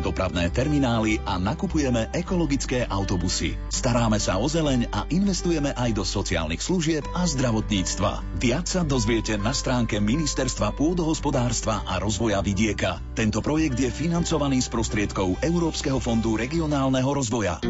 [0.00, 3.54] bezpečné dopravné terminály a nakupujeme ekologické autobusy.
[3.68, 8.40] Staráme sa o zeleň a investujeme aj do sociálnych služieb a zdravotníctva.
[8.40, 12.98] Viac sa dozviete na stránke Ministerstva pôdohospodárstva a rozvoja vidieka.
[13.12, 17.60] Tento projekt je financovaný z prostriedkov Európskeho fondu regionálneho rozvoja.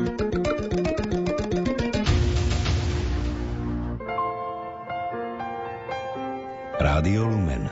[6.80, 7.68] Rádio Lumen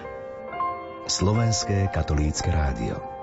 [1.08, 3.17] Slovenské katolícke rádio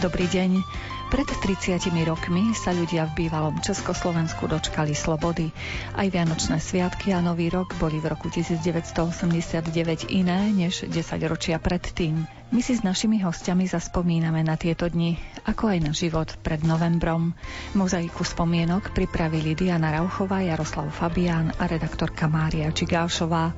[0.00, 0.64] Dobrý deň.
[1.12, 1.76] Pred 30
[2.08, 5.52] rokmi sa ľudia v bývalom Československu dočkali slobody.
[5.92, 10.96] Aj Vianočné sviatky a Nový rok boli v roku 1989 iné než 10
[11.28, 12.24] ročia predtým.
[12.48, 17.36] My si s našimi hostiami zaspomíname na tieto dni, ako aj na život pred novembrom.
[17.76, 23.52] Mozaiku spomienok pripravili Diana Rauchová, Jaroslav Fabián a redaktorka Mária Čigášová.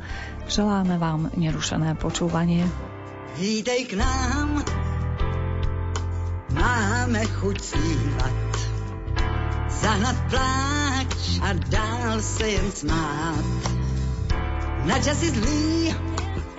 [0.51, 2.67] Želáme vám nerušené počúvanie.
[3.39, 4.61] Vítej k nám,
[6.55, 8.53] máme chuť zpívat.
[9.83, 13.45] Zahnat pláč a dál se jen smát.
[14.84, 15.95] Na časy zlý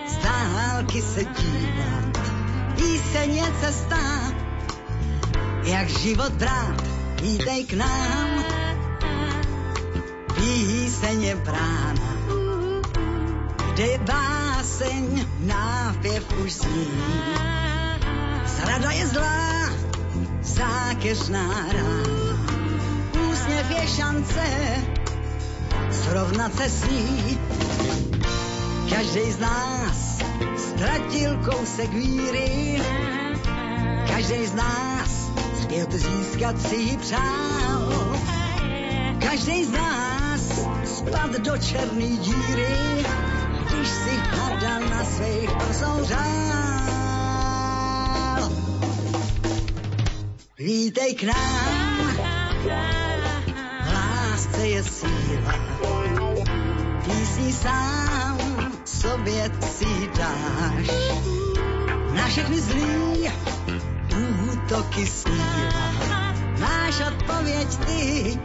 [0.08, 2.18] z dálky se dívat.
[2.76, 4.02] Píseň je cesta,
[5.64, 6.94] jak život brát.
[7.24, 8.44] Vítej k nám,
[10.34, 12.10] píseň je brána.
[13.72, 16.90] Kde je báseň, nápěv už zní.
[18.46, 19.72] Zrada je zlá,
[20.44, 22.44] zákeřná rána.
[23.30, 24.46] Úsměv je šance
[25.90, 27.38] srovnat se s ní.
[28.90, 30.18] Každý z nás
[30.56, 32.82] ztratil kousek víry,
[34.08, 35.30] každý z nás
[35.62, 38.14] zpět získat si přál.
[39.18, 40.40] Každý z nás
[40.84, 43.04] spad do černý díry,
[43.66, 47.03] když si hádal na svých prsou řád.
[50.64, 52.16] Vítej k nám,
[53.92, 55.54] lásce je síla,
[57.04, 58.38] písní sám
[58.84, 60.88] sobě si dáš.
[62.16, 63.28] Na všechny zlý
[64.52, 65.84] útoky sníla,
[66.60, 68.38] máš odpověď ty,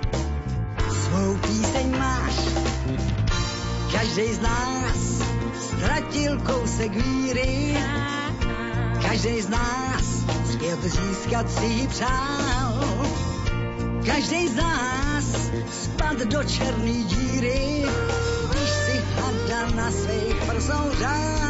[0.92, 2.36] svou píseň máš.
[3.92, 5.24] Každý z nás
[5.60, 7.78] ztratil kousek víry,
[9.02, 12.84] každý z nás zpět získat si přál.
[14.06, 17.86] Každý z nás spad do černý díry,
[18.50, 21.49] když si hada na svých prsou řád.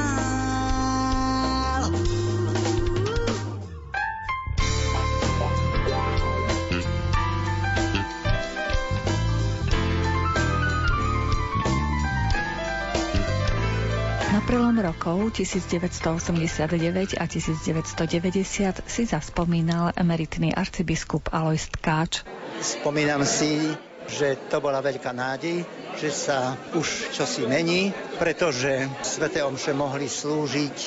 [15.09, 22.21] Rokov 1989 a 1990 si zaspomínal emeritný arcibiskup Alois Tkáč.
[22.61, 23.73] Spomínam si,
[24.05, 25.65] že to bola veľká nádej,
[25.97, 27.89] že sa už čosi mení,
[28.21, 30.77] pretože Svete Omše mohli slúžiť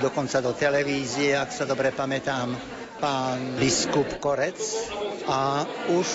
[0.00, 2.56] dokonca do televízie, ak sa dobre pamätám,
[2.98, 4.58] pán biskup Korec
[5.30, 5.62] a
[5.94, 6.08] už,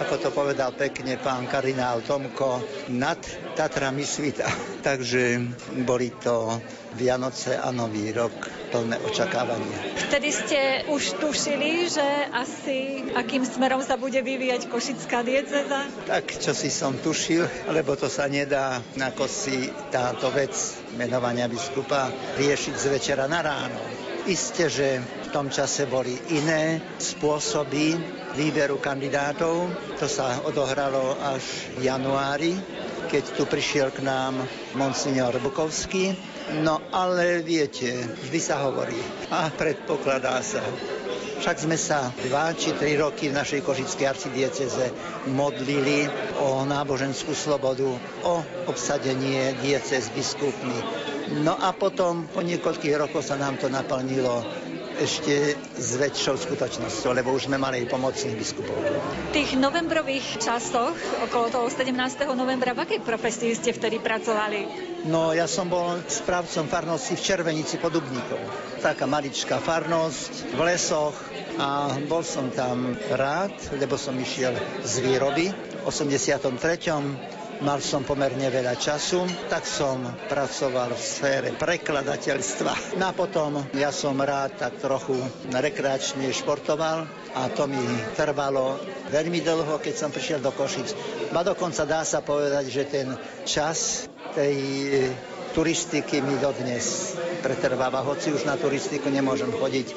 [0.00, 3.20] ako to povedal pekne pán kardinál Tomko, nad
[3.52, 4.48] Tatrami svita.
[4.86, 5.42] Takže
[5.84, 6.56] boli to
[6.96, 8.32] Vianoce a Nový rok
[8.72, 9.78] plné očakávania.
[10.10, 15.86] Vtedy ste už tušili, že asi akým smerom sa bude vyvíjať Košická dieceza?
[16.06, 20.54] Tak, čo si som tušil, lebo to sa nedá, ako si táto vec
[20.96, 23.78] menovania biskupa riešiť z večera na ráno.
[24.26, 27.94] Isté, že tom čase boli iné spôsoby
[28.34, 29.70] výberu kandidátov.
[29.96, 32.52] To sa odohralo až v januári,
[33.06, 34.42] keď tu prišiel k nám
[34.74, 36.18] monsignor Bukovský.
[36.62, 37.94] No ale viete,
[38.26, 38.98] vždy sa hovorí
[39.30, 40.62] a predpokladá sa.
[41.40, 44.86] Však sme sa dva či tri roky v našej košickej arcidieceze
[45.32, 46.04] modlili
[46.42, 47.88] o náboženskú slobodu,
[48.28, 48.34] o
[48.68, 51.08] obsadenie diece s biskupmi.
[51.40, 54.42] No a potom po niekoľkých rokoch sa nám to naplnilo
[55.00, 58.76] ešte s väčšou skutočnosťou, lebo už sme mali pomocných biskupov.
[58.76, 60.92] V tých novembrových časoch,
[61.24, 61.96] okolo toho 17.
[62.36, 64.92] novembra, v akej profesii ste vtedy pracovali?
[65.08, 68.44] No, ja som bol správcom farnosti v Červenici pod Dubníkom.
[68.84, 71.16] Taká maličká farnosť v lesoch
[71.56, 74.52] a bol som tam rád, lebo som išiel
[74.84, 82.96] z výroby v 83 mal som pomerne veľa času, tak som pracoval v sfére prekladateľstva.
[82.96, 85.16] No a potom ja som rád tak trochu
[85.52, 87.04] rekreačne športoval
[87.36, 87.80] a to mi
[88.16, 88.80] trvalo
[89.12, 90.96] veľmi dlho, keď som prišiel do Košic.
[91.30, 93.08] A dokonca dá sa povedať, že ten
[93.44, 94.56] čas tej
[95.52, 99.88] turistiky mi dodnes pretrváva, hoci už na turistiku nemôžem chodiť,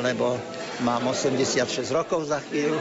[0.00, 0.38] lebo
[0.82, 1.62] mám 86
[1.94, 2.76] rokov za chvíľu.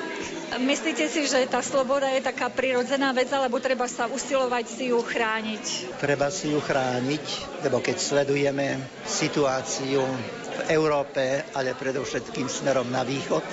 [0.59, 4.99] Myslíte si, že tá sloboda je taká prirodzená vec, alebo treba sa usilovať si ju
[4.99, 5.95] chrániť?
[6.01, 7.25] Treba si ju chrániť,
[7.63, 8.75] lebo keď sledujeme
[9.05, 10.03] situáciu
[10.51, 13.45] v Európe, ale predovšetkým smerom na východ,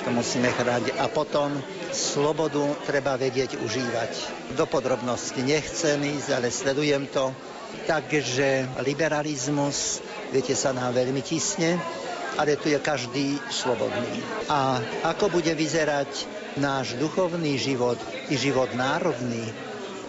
[0.00, 0.96] to musíme chrániť.
[0.96, 1.52] A potom
[1.90, 4.12] slobodu treba vedieť užívať.
[4.56, 7.34] Do podrobnosti nechcem ísť, ale sledujem to
[7.84, 10.00] Takže liberalizmus,
[10.32, 11.76] viete, sa nám veľmi tisne,
[12.36, 14.20] ale tu je každý slobodný.
[14.48, 16.28] A ako bude vyzerať
[16.60, 17.96] náš duchovný život
[18.28, 19.44] i život národný,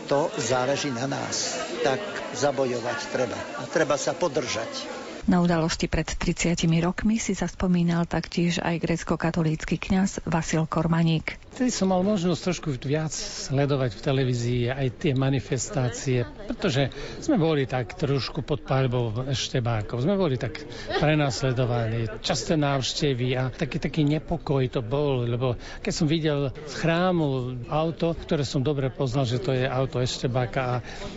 [0.07, 1.59] to záleží na nás.
[1.83, 1.99] Tak
[2.35, 3.39] zabojovať treba.
[3.59, 4.96] A treba sa podržať.
[5.27, 11.35] Na udalosti pred 30 rokmi si zaspomínal taktiež aj grecko-katolícky kňaz Vasil Kormaník.
[11.57, 17.65] Vtedy som mal možnosť trošku viac sledovať v televízii aj tie manifestácie, pretože sme boli
[17.65, 20.63] tak trošku pod palbou eštebákov, sme boli tak
[21.01, 27.57] prenasledovaní, časté návštevy a taký, taký nepokoj to bol, lebo keď som videl z chrámu
[27.73, 30.75] auto, ktoré som dobre poznal, že to je auto eštebáka a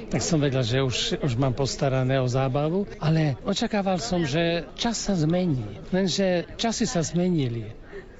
[0.08, 4.98] tak som vedel, že už, už mám postarané o zábavu, ale očakával som, že čas
[4.98, 5.78] sa zmení.
[5.94, 7.70] Lenže časy sa zmenili,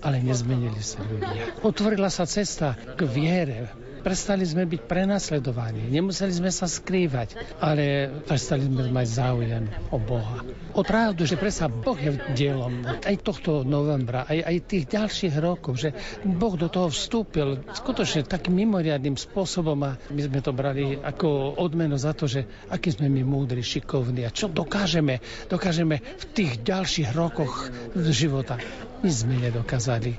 [0.05, 1.61] ale nezmenili sa ľudia.
[1.65, 8.65] Otvorila sa cesta k viere, Prestali sme byť prenasledovaní, nemuseli sme sa skrývať, ale prestali
[8.65, 10.41] sme mať záujem o Boha.
[10.73, 15.77] O pravdu, že predsa Boh je dielom aj tohto novembra, aj, aj tých ďalších rokov,
[15.77, 15.93] že
[16.25, 22.01] Boh do toho vstúpil skutočne takým mimoriadným spôsobom a my sme to brali ako odmenu
[22.01, 25.21] za to, že aký sme my múdri, šikovní a čo dokážeme,
[25.53, 27.69] dokážeme v tých ďalších rokoch
[28.09, 28.57] života.
[29.01, 30.13] My sme nedokázali,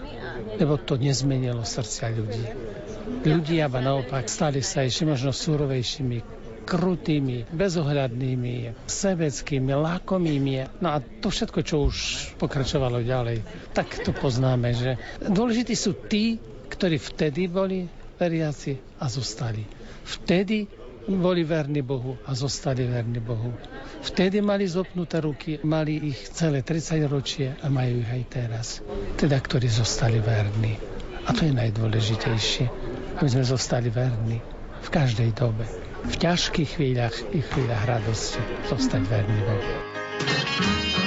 [0.57, 2.43] lebo to nezmenilo srdcia ľudí.
[3.21, 10.83] Ľudia ba naopak stali sa ešte možno súrovejšími, krutými, bezohľadnými, sebeckými, lákomými.
[10.83, 11.95] No a to všetko, čo už
[12.37, 13.41] pokračovalo ďalej,
[13.71, 16.37] tak to poznáme, že dôležití sú tí,
[16.69, 17.87] ktorí vtedy boli
[18.19, 19.65] veriaci a zostali.
[20.05, 20.69] Vtedy
[21.09, 23.53] boli verní Bohu a zostali verní Bohu.
[24.01, 28.67] Vtedy mali zopnuté ruky, mali ich celé 30 ročie a majú ich aj teraz.
[29.17, 30.77] Teda, ktorí zostali verní.
[31.25, 32.65] A to je najdôležitejšie
[33.21, 34.41] aby sme zostali verní
[34.81, 35.61] v každej dobe.
[36.01, 41.00] V ťažkých chvíľach i chvíľach radosti zostať verní Bohu.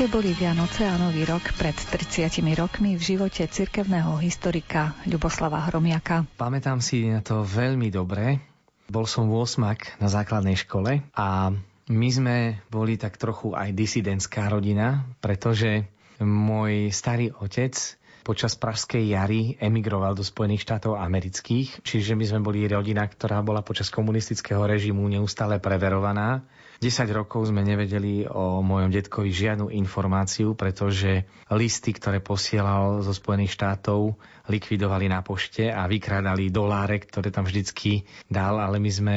[0.00, 6.24] Aké boli Vianoce a Nový rok pred 30 rokmi v živote cirkevného historika Ľuboslava Hromiaka?
[6.40, 8.40] Pamätám si na to veľmi dobre.
[8.88, 9.60] Bol som 8
[10.00, 11.52] na základnej škole a
[11.92, 15.84] my sme boli tak trochu aj disidentská rodina, pretože
[16.16, 22.64] môj starý otec počas Pražskej jary emigroval do Spojených štátov amerických, čiže my sme boli
[22.68, 26.44] rodina, ktorá bola počas komunistického režimu neustále preverovaná
[26.80, 33.52] 10 rokov sme nevedeli o mojom detkovi žiadnu informáciu, pretože listy, ktoré posielal zo Spojených
[33.52, 34.16] štátov,
[34.48, 39.16] likvidovali na pošte a vykrádali doláre, ktoré tam vždycky dal, ale my sme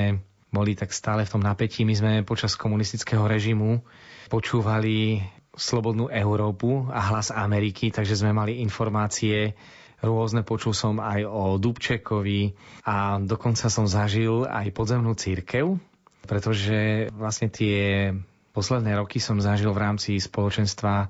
[0.52, 1.88] boli tak stále v tom napätí.
[1.88, 3.80] My sme počas komunistického režimu
[4.28, 9.54] počúvali Slobodnú Európu a hlas Ameriky, takže sme mali informácie
[10.02, 10.42] rôzne.
[10.42, 15.78] Počul som aj o Dubčekovi a dokonca som zažil aj podzemnú církev,
[16.26, 18.12] pretože vlastne tie
[18.52, 21.10] posledné roky som zažil v rámci spoločenstva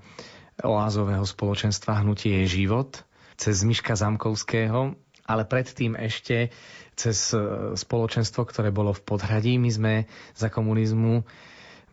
[0.62, 3.02] oázového spoločenstva Hnutie je život
[3.34, 4.94] cez Miška Zamkovského,
[5.26, 6.54] ale predtým ešte
[6.94, 9.58] cez e, spoločenstvo, ktoré bolo v Podhradí.
[9.58, 9.94] My sme
[10.38, 11.26] za komunizmu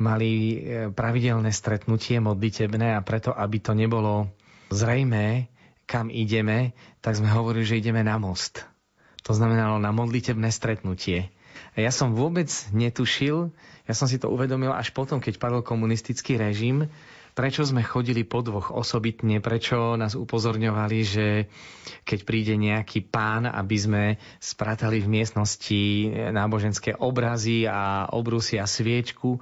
[0.00, 0.58] mali e,
[0.90, 4.32] pravidelné stretnutie modlitebné a preto, aby to nebolo
[4.72, 5.52] zrejmé,
[5.84, 6.72] kam ideme,
[7.04, 8.64] tak sme hovorili, že ideme na most.
[9.28, 11.28] To znamenalo na modlitebné stretnutie.
[11.76, 13.52] A ja som vôbec netušil,
[13.86, 16.88] ja som si to uvedomil až potom, keď padol komunistický režim,
[17.34, 21.26] prečo sme chodili po dvoch osobitne, prečo nás upozorňovali, že
[22.02, 24.04] keď príde nejaký pán, aby sme
[24.42, 25.82] spratali v miestnosti
[26.34, 29.38] náboženské obrazy a obrusy a sviečku.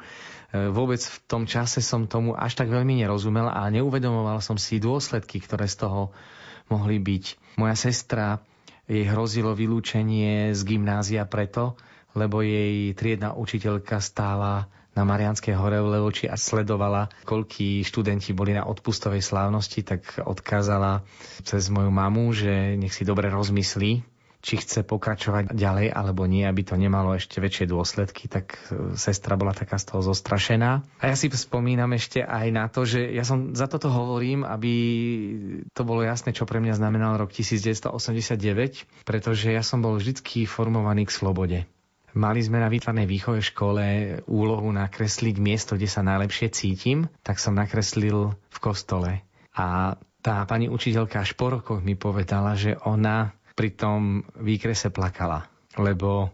[0.48, 4.80] E, vôbec v tom čase som tomu až tak veľmi nerozumel a neuvedomoval som si
[4.80, 6.08] dôsledky, ktoré z toho
[6.72, 7.56] mohli byť.
[7.60, 8.40] Moja sestra
[8.88, 11.76] jej hrozilo vylúčenie z gymnázia preto,
[12.16, 18.56] lebo jej triedna učiteľka stála na Marianskej hore v Levoči a sledovala, koľkí študenti boli
[18.56, 21.06] na odpustovej slávnosti, tak odkázala
[21.46, 24.02] cez moju mamu, že nech si dobre rozmyslí,
[24.38, 29.34] či chce pokračovať ďalej alebo nie, aby to nemalo ešte väčšie dôsledky, tak e, sestra
[29.34, 30.86] bola taká z toho zostrašená.
[31.02, 34.74] A ja si spomínam ešte aj na to, že ja som za toto hovorím, aby
[35.74, 41.10] to bolo jasné, čo pre mňa znamenal rok 1989, pretože ja som bol vždy formovaný
[41.10, 41.58] k slobode.
[42.16, 43.84] Mali sme na výtvarnej výchove škole
[44.26, 49.22] úlohu nakresliť miesto, kde sa najlepšie cítim, tak som nakreslil v kostole.
[49.52, 55.50] A tá pani učiteľka až po rokoch mi povedala, že ona pri tom výkrese plakala,
[55.74, 56.30] lebo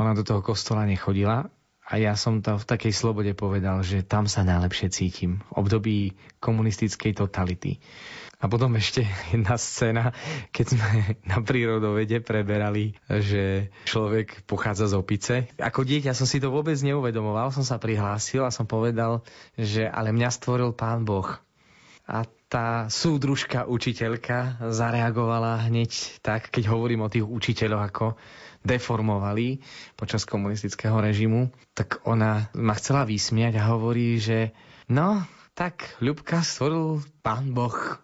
[0.00, 1.52] ona do toho kostola nechodila
[1.92, 5.98] a ja som to v takej slobode povedal, že tam sa najlepšie cítim v období
[6.40, 7.76] komunistickej totality.
[8.42, 10.16] A potom ešte jedna scéna,
[10.56, 10.90] keď sme
[11.30, 15.34] na prírodovede preberali, že človek pochádza z opice.
[15.60, 19.20] Ako dieťa som si to vôbec neuvedomoval, som sa prihlásil a som povedal,
[19.60, 21.28] že ale mňa stvoril pán Boh.
[22.08, 28.06] A tá súdružka učiteľka zareagovala hneď tak, keď hovorím o tých učiteľoch, ako
[28.60, 29.64] deformovali
[29.96, 34.52] počas komunistického režimu, tak ona ma chcela vysmiať a hovorí, že
[34.92, 35.24] no,
[35.56, 37.96] tak Ľubka stvoril pán Boh.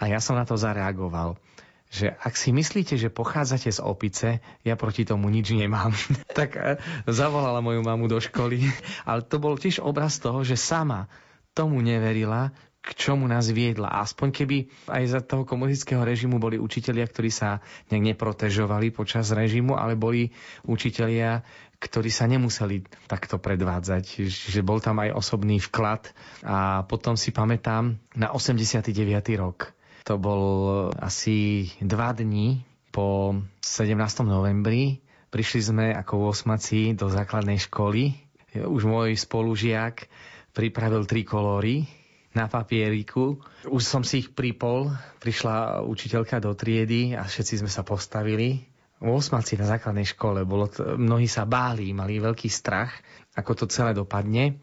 [0.00, 1.36] A ja som na to zareagoval
[1.92, 5.92] že ak si myslíte, že pochádzate z opice, ja proti tomu nič nemám.
[6.40, 8.64] tak e, zavolala moju mamu do školy.
[9.08, 11.12] Ale to bol tiež obraz toho, že sama
[11.52, 12.48] tomu neverila,
[12.82, 14.02] k čomu nás viedla.
[14.02, 14.56] Aspoň keby
[14.90, 17.62] aj za toho komunistického režimu boli učitelia, ktorí sa
[17.94, 20.34] nejak neprotežovali počas režimu, ale boli
[20.66, 21.46] učitelia,
[21.78, 26.10] ktorí sa nemuseli takto predvádzať, že bol tam aj osobný vklad.
[26.42, 28.90] A potom si pamätám na 89.
[29.38, 29.70] rok
[30.02, 30.42] to bol
[30.98, 33.94] asi dva dní po 17.
[34.26, 34.98] novembri.
[35.30, 38.10] Prišli sme ako osmaci do základnej školy.
[38.58, 40.10] Už môj spolužiak
[40.52, 42.01] pripravil tri kolóry
[42.32, 43.40] na papieriku.
[43.68, 48.64] Už som si ich pripol, prišla učiteľka do triedy a všetci sme sa postavili.
[49.02, 52.94] Osmaci na základnej škole, bolo to, mnohí sa báli, mali veľký strach,
[53.34, 54.44] ako to celé dopadne.
[54.46, 54.54] E,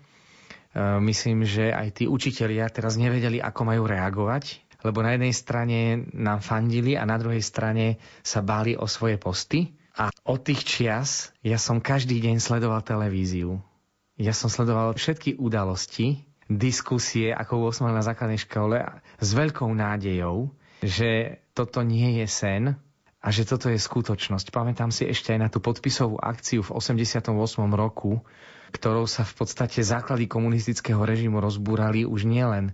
[1.03, 6.39] myslím, že aj tí učitelia teraz nevedeli, ako majú reagovať lebo na jednej strane nám
[6.39, 9.75] fandili a na druhej strane sa báli o svoje posty.
[9.99, 13.59] A od tých čias ja som každý deň sledoval televíziu.
[14.15, 18.81] Ja som sledoval všetky udalosti, diskusie, ako 8 na základnej škole,
[19.21, 20.49] s veľkou nádejou,
[20.81, 22.63] že toto nie je sen
[23.21, 24.49] a že toto je skutočnosť.
[24.49, 27.29] Pamätám si ešte aj na tú podpisovú akciu v 88.
[27.69, 28.25] roku,
[28.73, 32.73] ktorou sa v podstate základy komunistického režimu rozbúrali už nielen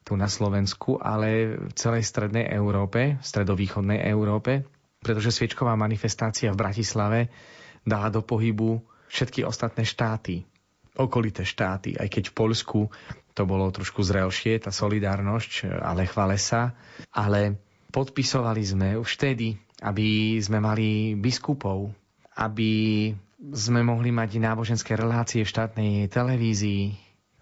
[0.00, 4.64] tu na Slovensku, ale v celej strednej Európe, stredovýchodnej Európe,
[5.04, 7.20] pretože sviečková manifestácia v Bratislave
[7.84, 10.44] dala do pohybu všetky ostatné štáty,
[11.00, 12.80] okolité štáty, aj keď v Polsku
[13.32, 16.76] to bolo trošku zrelšie, tá solidárnosť, ale chvale sa,
[17.10, 17.56] ale
[17.88, 21.88] podpisovali sme už vtedy aby sme mali biskupov,
[22.36, 22.72] aby
[23.56, 26.92] sme mohli mať náboženské relácie v štátnej televízii.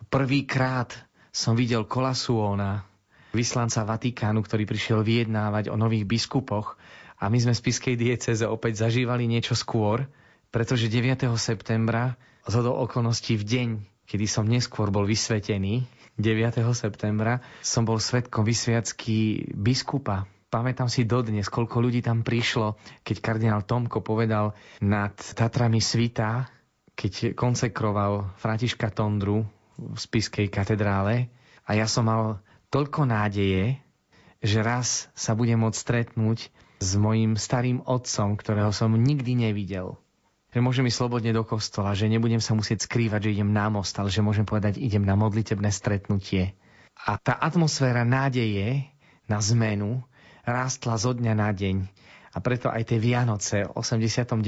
[0.07, 0.95] Prvýkrát
[1.35, 2.87] som videl Kolasuóna,
[3.35, 6.79] vyslanca Vatikánu, ktorý prišiel vyjednávať o nových biskupoch
[7.19, 10.07] a my sme z Piskej dieceze opäť zažívali niečo skôr,
[10.55, 11.29] pretože 9.
[11.37, 12.15] septembra
[12.49, 13.69] z okolností v deň,
[14.09, 15.85] kedy som neskôr bol vysvetený,
[16.19, 16.59] 9.
[16.75, 23.69] septembra, som bol svetkom vysviacky biskupa Pamätám si dodnes, koľko ľudí tam prišlo, keď kardinál
[23.69, 26.49] Tomko povedal nad Tatrami svita,
[26.97, 29.45] keď konsekroval Františka Tondru
[29.76, 31.28] v Spiskej katedrále.
[31.69, 32.40] A ja som mal
[32.73, 33.76] toľko nádeje,
[34.40, 36.49] že raz sa budem môcť stretnúť
[36.81, 40.00] s mojim starým otcom, ktorého som nikdy nevidel.
[40.59, 43.95] Že môžem ísť slobodne do kostola, že nebudem sa musieť skrývať, že idem na most,
[43.95, 46.59] ale že môžem povedať, idem na modlitebné stretnutie.
[46.99, 48.91] A tá atmosféra nádeje
[49.31, 50.03] na zmenu
[50.43, 51.87] rástla zo dňa na deň.
[52.38, 54.38] A preto aj tie Vianoce v 89.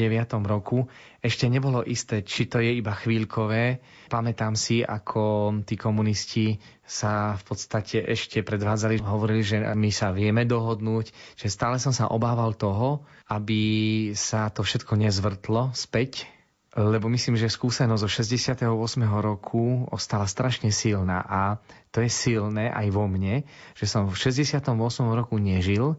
[0.46, 0.86] roku
[1.18, 3.82] ešte nebolo isté, či to je iba chvíľkové.
[4.06, 10.46] Pamätám si, ako tí komunisti sa v podstate ešte predvádzali, hovorili, že my sa vieme
[10.46, 13.58] dohodnúť, že stále som sa obával toho, aby
[14.14, 16.30] sa to všetko nezvrtlo späť,
[16.78, 18.70] lebo myslím, že skúsenosť zo 68.
[19.18, 21.58] roku ostala strašne silná a
[21.90, 23.42] to je silné aj vo mne,
[23.74, 24.78] že som v 68.
[25.10, 25.98] roku nežil,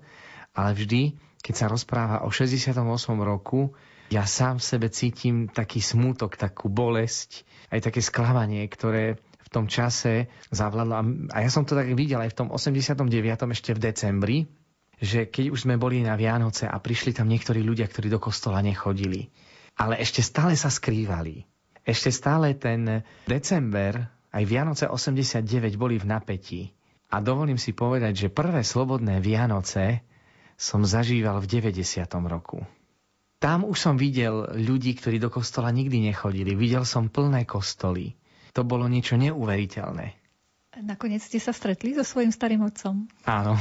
[0.55, 2.77] ale vždy, keď sa rozpráva o 68.
[3.19, 3.73] roku,
[4.11, 9.65] ja sám v sebe cítim taký smútok, takú bolesť, aj také sklamanie, ktoré v tom
[9.71, 10.93] čase zavládlo.
[11.31, 13.07] A ja som to tak videl aj v tom 89.
[13.55, 14.37] ešte v decembri,
[15.01, 18.61] že keď už sme boli na Vianoce a prišli tam niektorí ľudia, ktorí do kostola
[18.61, 19.31] nechodili,
[19.79, 21.47] ale ešte stále sa skrývali.
[21.81, 23.97] Ešte stále ten december,
[24.29, 26.61] aj Vianoce 89 boli v napätí.
[27.11, 30.05] A dovolím si povedať, že prvé slobodné Vianoce
[30.61, 32.05] som zažíval v 90.
[32.29, 32.61] roku.
[33.41, 36.53] Tam už som videl ľudí, ktorí do kostola nikdy nechodili.
[36.53, 38.13] Videl som plné kostoly.
[38.53, 40.21] To bolo niečo neuveriteľné.
[40.85, 43.09] Nakoniec ste sa stretli so svojím starým otcom?
[43.25, 43.57] Áno,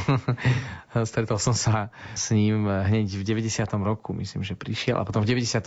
[1.10, 3.66] stretol som sa s ním hneď v 90.
[3.80, 5.64] roku, myslím, že prišiel a potom v 93.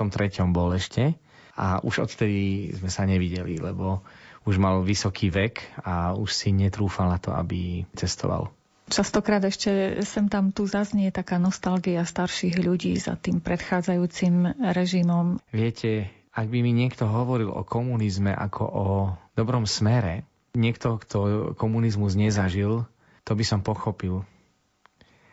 [0.53, 1.17] bol ešte
[1.57, 4.05] a už odtedy sme sa nevideli, lebo
[4.45, 8.53] už mal vysoký vek a už si netrúfal na to, aby cestoval.
[8.91, 15.39] Častokrát ešte sem tam tu zaznie taká nostalgia starších ľudí za tým predchádzajúcim režimom.
[15.49, 18.87] Viete, ak by mi niekto hovoril o komunizme ako o
[19.33, 21.17] dobrom smere, niekto, kto
[21.55, 22.85] komunizmus nezažil,
[23.23, 24.27] to by som pochopil.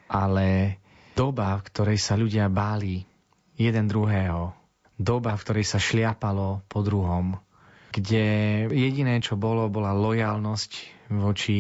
[0.07, 0.79] Ale
[1.19, 3.05] doba, v ktorej sa ľudia báli
[3.59, 4.55] jeden druhého,
[4.97, 7.37] doba, v ktorej sa šliapalo po druhom,
[7.91, 8.25] kde
[8.71, 11.59] jediné, čo bolo, bola lojalnosť voči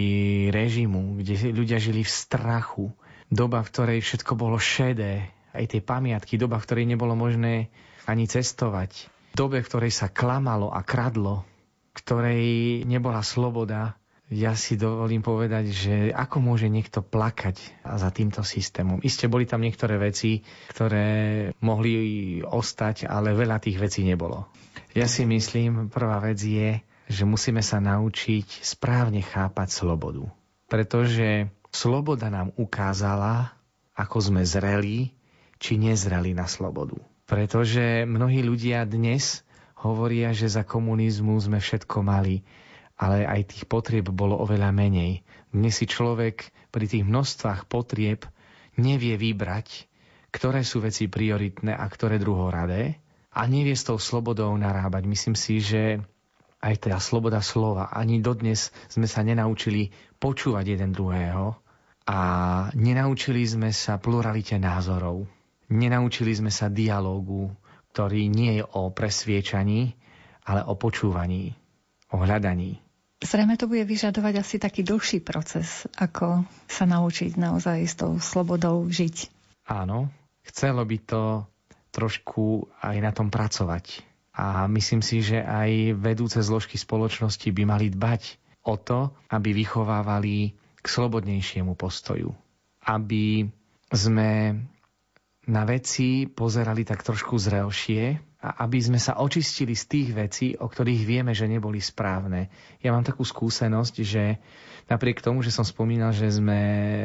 [0.54, 2.86] režimu, kde ľudia žili v strachu,
[3.26, 7.74] doba, v ktorej všetko bolo šedé, aj tie pamiatky, doba, v ktorej nebolo možné
[8.06, 11.42] ani cestovať, dobe, v ktorej sa klamalo a kradlo,
[11.94, 13.98] ktorej nebola sloboda,
[14.30, 19.02] ja si dovolím povedať, že ako môže niekto plakať za týmto systémom.
[19.02, 24.46] Isté boli tam niektoré veci, ktoré mohli ostať, ale veľa tých vecí nebolo.
[24.94, 26.78] Ja si myslím, prvá vec je,
[27.10, 30.30] že musíme sa naučiť správne chápať slobodu.
[30.70, 33.58] Pretože sloboda nám ukázala,
[33.98, 35.10] ako sme zreli
[35.58, 36.94] či nezreli na slobodu.
[37.26, 39.42] Pretože mnohí ľudia dnes
[39.82, 42.46] hovoria, že za komunizmu sme všetko mali,
[42.94, 45.26] ale aj tých potrieb bolo oveľa menej.
[45.50, 48.22] Dnes si človek pri tých množstvách potrieb
[48.78, 49.90] nevie vybrať,
[50.30, 53.02] ktoré sú veci prioritné a ktoré druhoradé
[53.34, 55.02] a nevie s tou slobodou narábať.
[55.10, 56.02] Myslím si, že
[56.60, 61.56] aj tá sloboda slova, ani dodnes sme sa nenaučili počúvať jeden druhého
[62.04, 62.18] a
[62.76, 65.24] nenaučili sme sa pluralite názorov.
[65.72, 67.48] Nenaučili sme sa dialógu,
[67.96, 69.96] ktorý nie je o presviečaní,
[70.44, 71.54] ale o počúvaní,
[72.12, 72.82] o hľadaní.
[73.20, 78.88] Zrejme to bude vyžadovať asi taký dlhší proces, ako sa naučiť naozaj s tou slobodou
[78.88, 79.28] žiť.
[79.68, 80.08] Áno,
[80.48, 81.22] chcelo by to
[81.92, 84.09] trošku aj na tom pracovať.
[84.30, 90.54] A myslím si, že aj vedúce zložky spoločnosti by mali dbať o to, aby vychovávali
[90.80, 92.30] k slobodnejšiemu postoju.
[92.86, 93.50] Aby
[93.90, 94.54] sme
[95.50, 100.70] na veci pozerali tak trošku zrelšie a aby sme sa očistili z tých vecí, o
[100.70, 102.48] ktorých vieme, že neboli správne.
[102.80, 104.40] Ja mám takú skúsenosť, že
[104.88, 106.60] napriek tomu, že som spomínal, že sme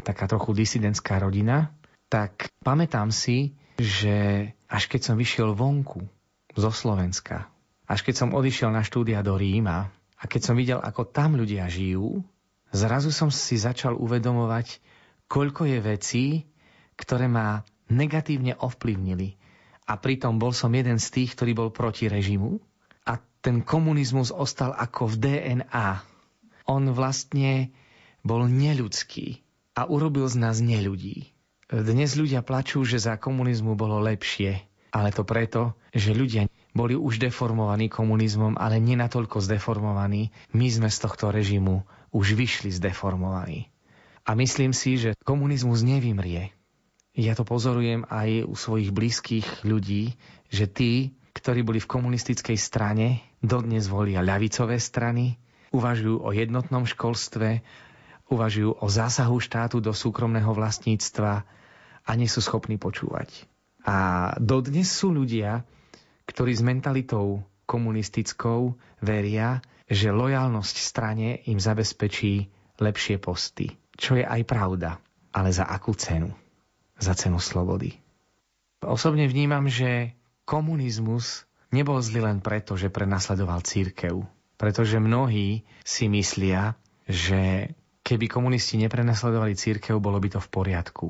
[0.06, 1.76] taká trochu disidentská rodina,
[2.08, 6.08] tak pamätám si, že až keď som vyšiel vonku
[6.56, 7.52] zo Slovenska,
[7.86, 11.68] až keď som odišiel na štúdia do Ríma a keď som videl, ako tam ľudia
[11.68, 12.24] žijú,
[12.72, 14.80] zrazu som si začal uvedomovať,
[15.28, 16.26] koľko je vecí,
[16.96, 19.38] ktoré ma negatívne ovplyvnili.
[19.86, 22.58] A pritom bol som jeden z tých, ktorý bol proti režimu.
[23.06, 26.02] A ten komunizmus ostal ako v DNA.
[26.66, 27.70] On vlastne
[28.26, 29.46] bol neľudský
[29.78, 31.30] a urobil z nás neľudí.
[31.70, 34.66] Dnes ľudia plačú, že za komunizmu bolo lepšie,
[34.96, 40.32] ale to preto, že ľudia boli už deformovaní komunizmom, ale nie natoľko zdeformovaní.
[40.56, 41.84] My sme z tohto režimu
[42.16, 43.68] už vyšli zdeformovaní.
[44.24, 46.56] A myslím si, že komunizmus nevymrie.
[47.16, 50.16] Ja to pozorujem aj u svojich blízkych ľudí,
[50.48, 55.36] že tí, ktorí boli v komunistickej strane, dodnes volia ľavicové strany,
[55.76, 57.64] uvažujú o jednotnom školstve,
[58.32, 61.44] uvažujú o zásahu štátu do súkromného vlastníctva
[62.04, 63.48] a nie sú schopní počúvať.
[63.86, 63.98] A
[64.42, 65.62] dodnes sú ľudia,
[66.26, 72.50] ktorí s mentalitou komunistickou veria, že lojalnosť strane im zabezpečí
[72.82, 73.78] lepšie posty.
[73.94, 74.98] Čo je aj pravda,
[75.32, 76.34] ale za akú cenu?
[77.00, 78.00] za cenu slobody.
[78.84, 80.14] Osobne vnímam, že
[80.46, 81.44] komunizmus
[81.74, 84.24] nebol zlý len preto, že prenasledoval církev.
[84.56, 87.74] Pretože mnohí si myslia, že
[88.06, 91.08] keby komunisti neprenasledovali církev, bolo by to v poriadku.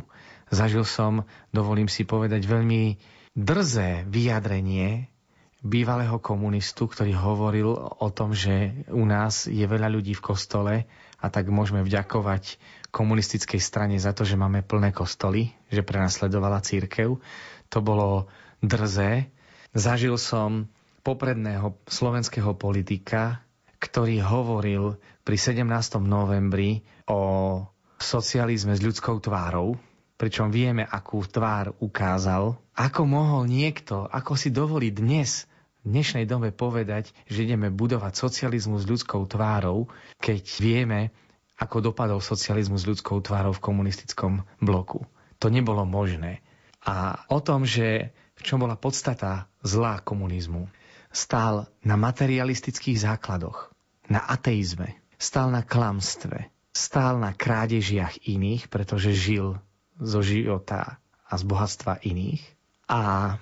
[0.55, 2.95] Zažil som, dovolím si povedať, veľmi
[3.35, 5.11] drzé vyjadrenie
[5.59, 10.73] bývalého komunistu, ktorý hovoril o tom, že u nás je veľa ľudí v kostole
[11.19, 12.55] a tak môžeme vďakovať
[12.95, 17.19] komunistickej strane za to, že máme plné kostoly, že prenasledovala církev.
[17.67, 18.31] To bolo
[18.63, 19.27] drzé.
[19.75, 20.71] Zažil som
[21.03, 23.43] popredného slovenského politika,
[23.83, 24.95] ktorý hovoril
[25.27, 25.67] pri 17.
[25.99, 27.59] novembri o
[27.99, 29.75] socializme s ľudskou tvárou,
[30.15, 32.55] pričom vieme, akú tvár ukázal.
[32.75, 35.47] Ako mohol niekto, ako si dovolí dnes
[35.83, 41.13] v dnešnej dobe povedať, že ideme budovať socializmus s ľudskou tvárou, keď vieme,
[41.55, 45.07] ako dopadol socializmus s ľudskou tvárou v komunistickom bloku.
[45.39, 46.43] To nebolo možné.
[46.83, 50.67] A o tom, že v čom bola podstata zlá komunizmu,
[51.15, 53.71] stál na materialistických základoch,
[54.11, 59.55] na ateizme, stál na klamstve, stál na krádežiach iných, pretože žil
[59.99, 62.43] zo života a z bohatstva iných.
[62.91, 63.35] A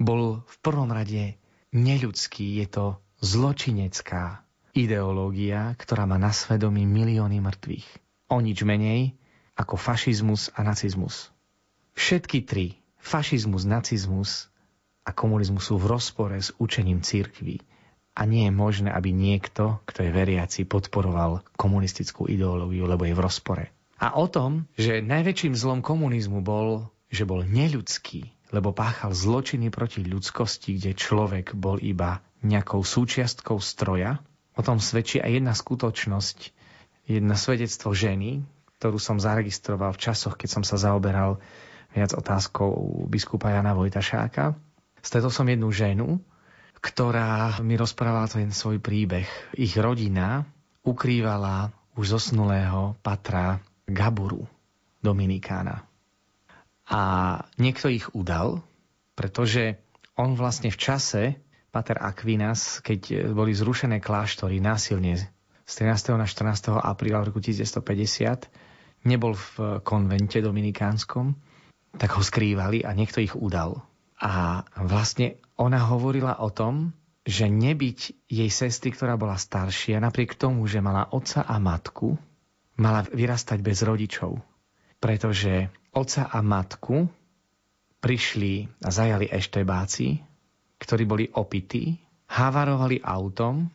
[0.00, 1.36] bol v prvom rade
[1.70, 2.86] neľudský, je to
[3.20, 7.88] zločinecká ideológia, ktorá má na svedomí milióny mŕtvych.
[8.30, 9.14] O nič menej
[9.58, 11.28] ako fašizmus a nacizmus.
[11.98, 14.48] Všetky tri, fašizmus, nacizmus
[15.04, 17.60] a komunizmus sú v rozpore s učením církvy.
[18.16, 23.22] A nie je možné, aby niekto, kto je veriaci, podporoval komunistickú ideológiu, lebo je v
[23.22, 23.64] rozpore.
[24.00, 30.00] A o tom, že najväčším zlom komunizmu bol, že bol neľudský, lebo páchal zločiny proti
[30.02, 34.24] ľudskosti, kde človek bol iba nejakou súčiastkou stroja,
[34.58, 36.38] O tom svedčí aj jedna skutočnosť,
[37.08, 38.44] jedna svedectvo ženy,
[38.76, 41.38] ktorú som zaregistroval v časoch, keď som sa zaoberal
[41.96, 44.52] viac otázkou biskupa Jana Vojtašáka.
[45.00, 46.20] Stretol som jednu ženu,
[46.76, 49.24] ktorá mi rozprávala ten svoj príbeh.
[49.56, 50.44] Ich rodina
[50.84, 54.46] ukrývala už zosnulého patra Gaburu,
[55.02, 55.84] Dominikána.
[56.90, 57.00] A
[57.58, 58.62] niekto ich udal,
[59.14, 59.78] pretože
[60.18, 61.22] on vlastne v čase,
[61.70, 65.14] Pater Aquinas, keď boli zrušené kláštory násilne
[65.70, 66.18] z 13.
[66.18, 66.82] na 14.
[66.82, 68.50] apríla roku 1950,
[69.06, 71.38] nebol v konvente dominikánskom,
[71.94, 73.86] tak ho skrývali a niekto ich udal.
[74.18, 80.66] A vlastne ona hovorila o tom, že nebyť jej sestry, ktorá bola staršia, napriek tomu,
[80.66, 82.18] že mala otca a matku,
[82.80, 84.40] mala vyrastať bez rodičov.
[84.96, 87.08] Pretože otca a matku
[88.00, 90.30] prišli a zajali eštebáci
[90.80, 92.00] ktorí boli opití,
[92.32, 93.68] havarovali autom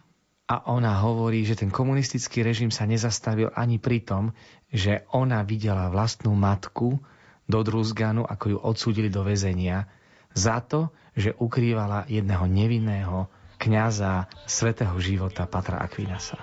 [0.49, 4.33] a ona hovorí, že ten komunistický režim sa nezastavil ani pri tom,
[4.73, 6.97] že ona videla vlastnú matku
[7.45, 9.85] do Druzganu, ako ju odsúdili do väzenia,
[10.33, 13.29] za to, že ukrývala jedného nevinného
[13.61, 16.41] kňaza svetého života Patra Aquinasa.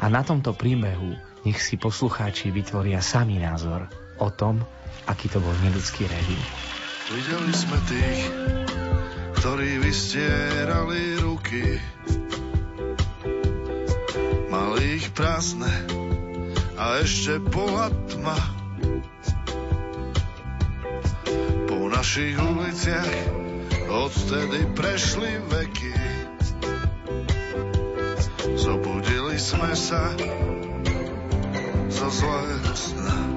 [0.00, 3.84] A na tomto príbehu nech si poslucháči vytvoria samý názor
[4.16, 4.64] o tom,
[5.04, 6.40] aký to bol neludský režim.
[7.12, 8.20] Videli sme tých,
[9.40, 11.76] ktorí vystierali ruky.
[14.48, 15.68] Mali ich prázdne
[16.80, 18.40] a ešte bola tma.
[21.68, 23.12] Po našich uliciach
[23.92, 25.96] odtedy prešli veky.
[28.56, 30.08] Zobudili sme sa
[31.94, 33.33] zo zlého sna.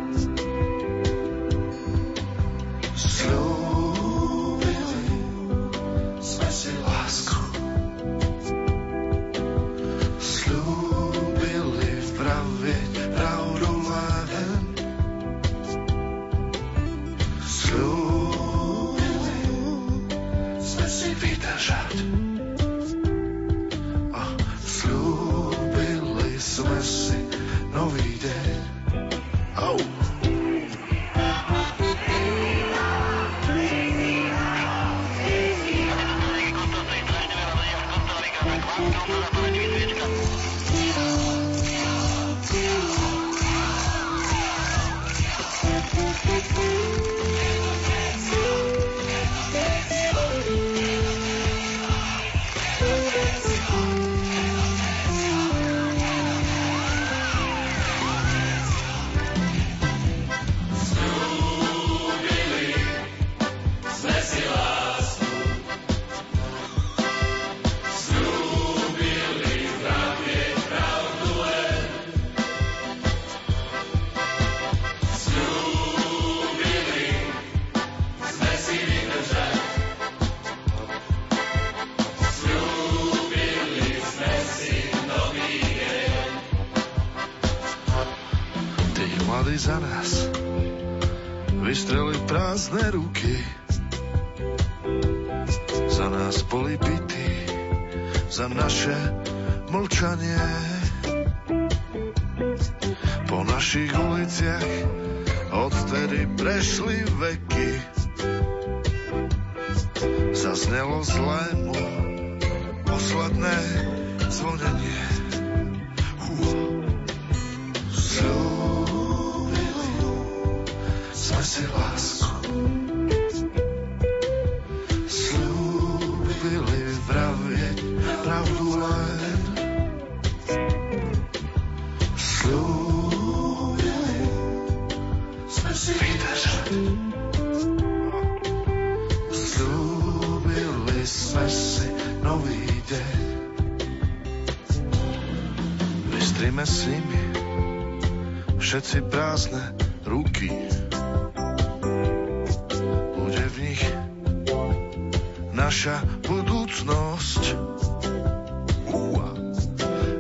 [155.68, 157.44] naša budúcnosť.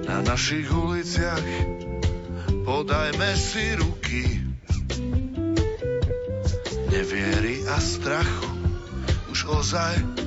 [0.03, 1.47] Na našich uliciach
[2.67, 4.43] podajme si ruky.
[6.91, 8.51] Neviery a strachu
[9.31, 10.26] už ozaj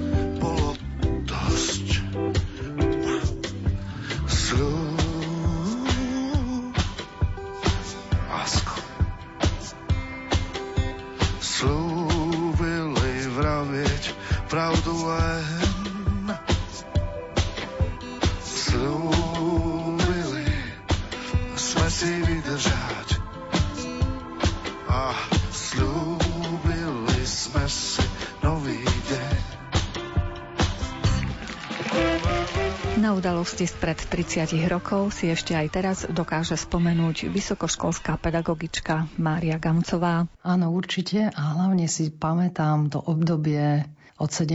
[33.50, 40.30] udalosti spred 30 rokov si ešte aj teraz dokáže spomenúť vysokoškolská pedagogička Mária Gamcová.
[40.46, 43.90] Áno, určite a hlavne si pamätám to obdobie
[44.22, 44.54] od 17.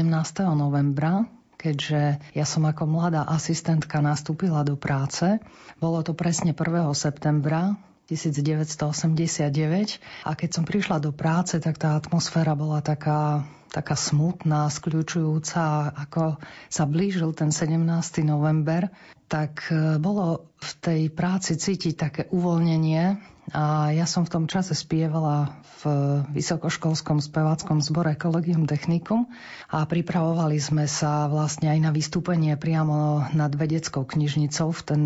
[0.55, 1.27] novembra,
[1.59, 5.43] keďže ja som ako mladá asistentka nastúpila do práce.
[5.83, 6.63] Bolo to presne 1.
[6.95, 7.75] septembra
[8.07, 13.43] 1989 a keď som prišla do práce, tak tá atmosféra bola taká
[13.75, 16.39] taká smutná, skľúčujúca, ako
[16.71, 17.75] sa blížil ten 17.
[18.23, 18.87] november,
[19.27, 23.19] tak e, bolo v tej práci cítiť také uvoľnenie
[23.53, 29.29] a ja som v tom čase spievala v vysokoškolskom speváckom zbore Collegium Technicum
[29.69, 35.01] a pripravovali sme sa vlastne aj na vystúpenie priamo nad vedeckou knižnicou v ten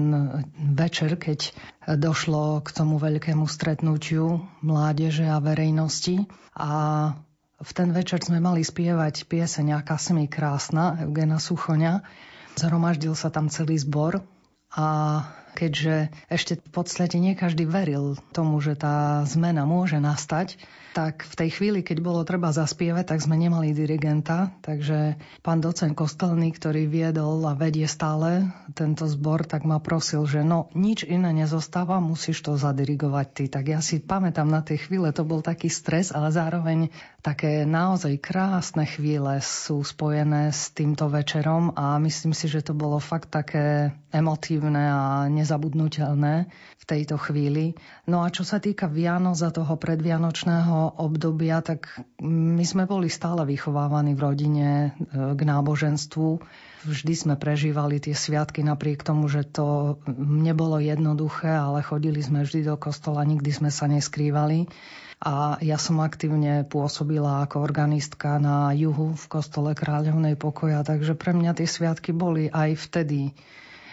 [0.55, 1.51] večer, keď
[1.99, 6.23] došlo k tomu veľkému stretnutiu mládeže a verejnosti.
[6.55, 6.71] A
[7.59, 12.07] v ten večer sme mali spievať pieseň Aká si mi krásna, Eugena Suchoňa.
[12.55, 14.23] Zhromaždil sa tam celý zbor
[14.71, 14.87] a
[15.59, 20.55] keďže ešte v podstate nie každý veril tomu, že tá zmena môže nastať,
[20.91, 25.93] tak v tej chvíli, keď bolo treba zaspievať, tak sme nemali dirigenta, takže pán docent
[25.93, 31.29] Kostelný, ktorý viedol a vedie stále tento zbor, tak ma prosil, že no nič iné
[31.29, 33.45] nezostáva, musíš to zadirigovať ty.
[33.47, 38.15] Tak ja si pamätám na tej chvíle, to bol taký stres, ale zároveň také naozaj
[38.23, 43.91] krásne chvíle sú spojené s týmto večerom a myslím si, že to bolo fakt také
[44.09, 46.49] emotívne a nezabudnutelné
[46.79, 47.75] v tejto chvíli.
[48.07, 51.91] No a čo sa týka Vianoc a toho predvianočného obdobia, tak
[52.23, 54.89] my sme boli stále vychovávaní v rodine e,
[55.35, 56.39] k náboženstvu.
[56.87, 62.71] Vždy sme prežívali tie sviatky napriek tomu, že to nebolo jednoduché, ale chodili sme vždy
[62.71, 64.71] do kostola, nikdy sme sa neskrývali
[65.19, 71.35] a ja som aktívne pôsobila ako organistka na juhu v kostole Kráľovnej pokoja, takže pre
[71.35, 73.35] mňa tie sviatky boli aj vtedy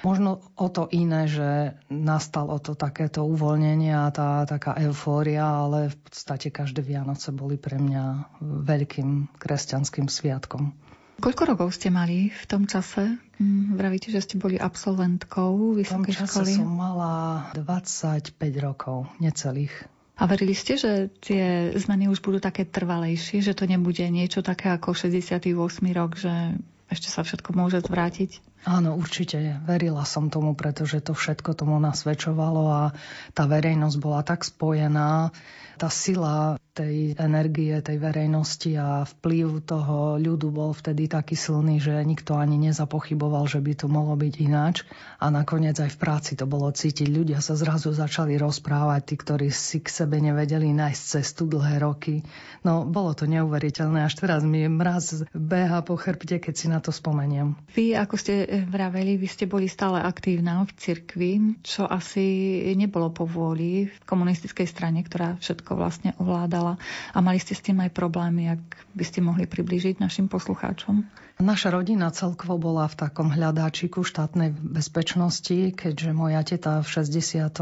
[0.06, 5.96] možno o to iné, že nastalo to takéto uvoľnenie a tá taká eufória, ale v
[6.06, 10.70] podstate každé Vianoce boli pre mňa veľkým kresťanským sviatkom.
[11.16, 13.18] Koľko rokov ste mali v tom čase?
[13.40, 15.90] Hm, vravíte, že ste boli absolventkou vysokej školy?
[15.90, 16.52] V tom čase školy?
[16.54, 17.12] som mala
[17.56, 19.72] 25 rokov, necelých.
[20.16, 24.72] A verili ste, že tie zmeny už budú také trvalejšie, že to nebude niečo také
[24.72, 25.52] ako 68.
[25.92, 26.56] rok, že
[26.88, 28.40] ešte sa všetko môže zvrátiť?
[28.66, 29.62] Áno, určite.
[29.62, 32.82] Verila som tomu, pretože to všetko tomu nasvedčovalo a
[33.30, 35.30] tá verejnosť bola tak spojená
[35.76, 41.96] tá sila tej energie, tej verejnosti a vplyv toho ľudu bol vtedy taký silný, že
[42.04, 44.84] nikto ani nezapochyboval, že by to mohlo byť ináč.
[45.16, 47.08] A nakoniec aj v práci to bolo cítiť.
[47.08, 52.20] Ľudia sa zrazu začali rozprávať, tí, ktorí si k sebe nevedeli nájsť cestu dlhé roky.
[52.60, 54.04] No, bolo to neuveriteľné.
[54.04, 57.56] Až teraz mi mraz beha po chrbte, keď si na to spomeniem.
[57.72, 63.24] Vy, ako ste vraveli, vy ste boli stále aktívna v cirkvi, čo asi nebolo po
[63.24, 66.65] vôli v komunistickej strane, ktorá všetko vlastne ovládala.
[67.14, 68.62] A mali ste s tým aj problémy, ak
[68.98, 71.06] by ste mohli priblížiť našim poslucháčom?
[71.36, 77.52] Naša rodina celkovo bola v takom hľadáčiku štátnej bezpečnosti, keďže moja teta v 69.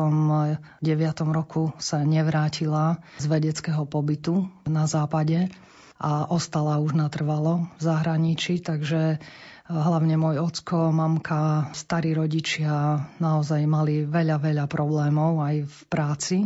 [1.35, 5.51] roku sa nevrátila z vedeckého pobytu na západe
[5.99, 9.19] a ostala už natrvalo v zahraničí, takže
[9.65, 16.37] hlavne môj ocko, mamka, starí rodičia naozaj mali veľa, veľa problémov aj v práci.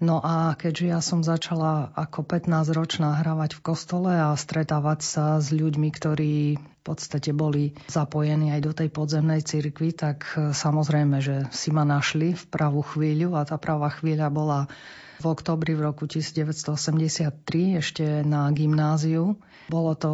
[0.00, 5.52] No a keďže ja som začala ako 15-ročná hravať v kostole a stretávať sa s
[5.52, 11.48] ľuďmi, ktorí v podstate boli zapojení aj do tej podzemnej cirkvi, tak e, samozrejme, že
[11.48, 14.68] si ma našli v pravú chvíľu a tá pravá chvíľa bola
[15.22, 19.40] v oktobri v roku 1983 ešte na gymnáziu.
[19.68, 20.10] Bolo to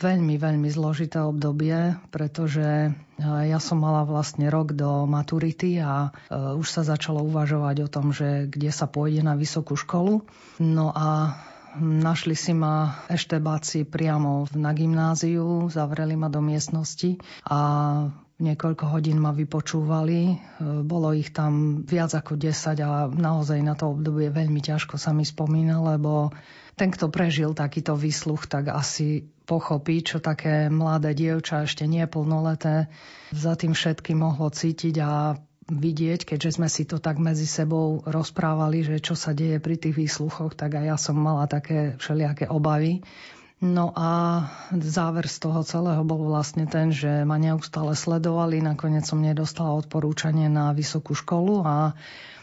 [0.00, 6.64] veľmi, veľmi zložité obdobie, pretože ja som mala vlastne rok do maturity a e, už
[6.72, 10.24] sa začalo uvažovať o tom, že kde sa pôjde na vysokú školu.
[10.56, 11.36] No a
[11.78, 17.14] Našli si ma eštebáci priamo na gymnáziu, zavreli ma do miestnosti
[17.46, 17.58] a
[18.42, 20.20] niekoľko hodín ma vypočúvali.
[20.26, 20.36] E,
[20.82, 25.22] bolo ich tam viac ako 10 a naozaj na to obdobie veľmi ťažko sa mi
[25.22, 26.34] spomína, lebo
[26.80, 32.88] ten, kto prežil takýto výsluch, tak asi pochopí, čo také mladé dievča, ešte nie plnoleté,
[33.36, 35.36] za tým všetkým mohlo cítiť a
[35.68, 39.92] vidieť, keďže sme si to tak medzi sebou rozprávali, že čo sa deje pri tých
[39.94, 43.04] výsluchoch, tak aj ja som mala také všelijaké obavy.
[43.60, 49.20] No a záver z toho celého bol vlastne ten, že ma neustále sledovali, nakoniec som
[49.20, 51.92] nedostala odporúčanie na vysokú školu a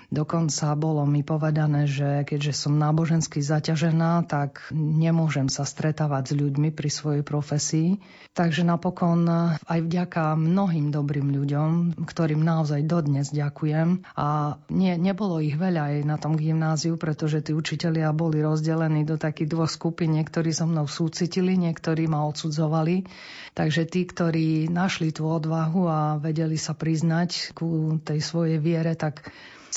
[0.07, 6.71] Dokonca bolo mi povedané, že keďže som nábožensky zaťažená, tak nemôžem sa stretávať s ľuďmi
[6.71, 7.99] pri svojej profesii.
[8.31, 9.27] Takže napokon
[9.59, 14.07] aj vďaka mnohým dobrým ľuďom, ktorým naozaj dodnes ďakujem.
[14.15, 19.19] A nie, nebolo ich veľa aj na tom gymnáziu, pretože tí učitelia boli rozdelení do
[19.19, 20.15] takých dvoch skupín.
[20.15, 23.03] Niektorí so mnou súcitili, niektorí ma odsudzovali.
[23.59, 29.27] Takže tí, ktorí našli tú odvahu a vedeli sa priznať ku tej svojej viere, tak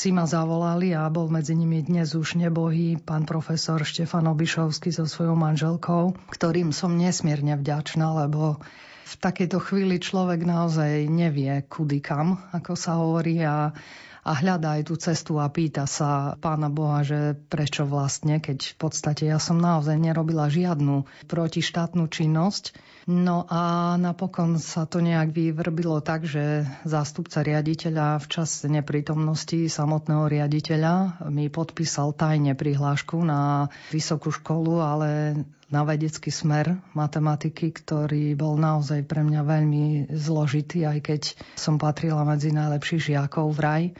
[0.01, 5.05] si ma zavolali a bol medzi nimi dnes už nebohý pán profesor Štefan Obišovský so
[5.05, 8.65] svojou manželkou, ktorým som nesmierne vďačná, lebo
[9.05, 13.77] v takejto chvíli človek naozaj nevie, kudy kam, ako sa hovorí a
[14.21, 18.77] a hľadá aj tú cestu a pýta sa pána Boha, že prečo vlastne, keď v
[18.77, 22.77] podstate ja som naozaj nerobila žiadnu protištátnu činnosť.
[23.09, 30.29] No a napokon sa to nejak vyvrbilo tak, že zástupca riaditeľa v čase neprítomnosti samotného
[30.29, 35.11] riaditeľa mi podpísal tajne prihlášku na vysokú školu, ale
[35.71, 41.23] na vedecký smer matematiky, ktorý bol naozaj pre mňa veľmi zložitý, aj keď
[41.55, 43.95] som patrila medzi najlepších žiakov vraj.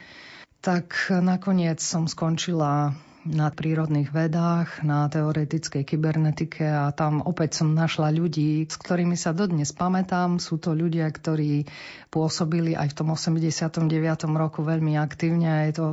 [0.61, 2.93] Tak nakoniec som skončila
[3.25, 9.29] na prírodných vedách, na teoretickej kybernetike a tam opäť som našla ľudí, s ktorými sa
[9.29, 10.41] dodnes pamätám.
[10.41, 11.69] Sú to ľudia, ktorí
[12.09, 13.85] pôsobili aj v tom 89.
[14.33, 15.69] roku veľmi aktívne.
[15.69, 15.85] Je to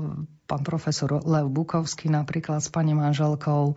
[0.49, 3.77] pán profesor Lev Bukovský napríklad s pani manželkou,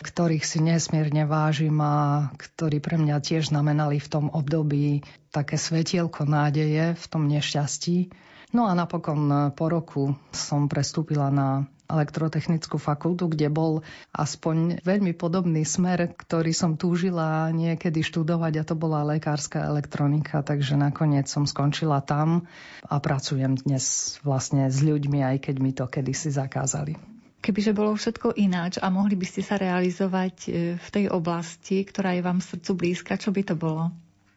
[0.00, 6.24] ktorých si nesmierne vážim a ktorí pre mňa tiež znamenali v tom období také svetielko
[6.24, 8.08] nádeje v tom nešťastí.
[8.56, 15.62] No a napokon po roku som prestúpila na elektrotechnickú fakultu, kde bol aspoň veľmi podobný
[15.62, 22.02] smer, ktorý som túžila niekedy študovať a to bola lekárska elektronika, takže nakoniec som skončila
[22.02, 22.46] tam
[22.86, 26.98] a pracujem dnes vlastne s ľuďmi, aj keď mi to kedysi zakázali.
[27.46, 32.18] Kebyže bolo všetko ináč a mohli by ste sa realizovať e, v tej oblasti, ktorá
[32.18, 33.94] je vám srdcu blízka, čo by to bolo?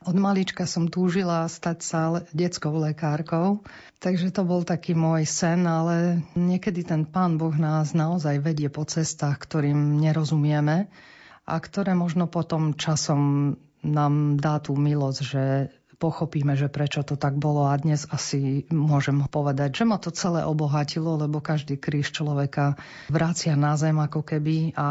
[0.10, 3.62] Od malička som túžila stať sa detskou lekárkou,
[4.02, 8.90] takže to bol taký môj sen, ale niekedy ten pán Boh nás naozaj vedie po
[8.90, 10.90] cestách, ktorým nerozumieme
[11.46, 13.54] a ktoré možno potom časom
[13.86, 15.44] nám dá tú milosť, že
[16.02, 20.42] pochopíme, že prečo to tak bolo a dnes asi môžem povedať, že ma to celé
[20.42, 22.82] obohatilo, lebo každý kríž človeka
[23.14, 24.90] vracia na zem ako keby a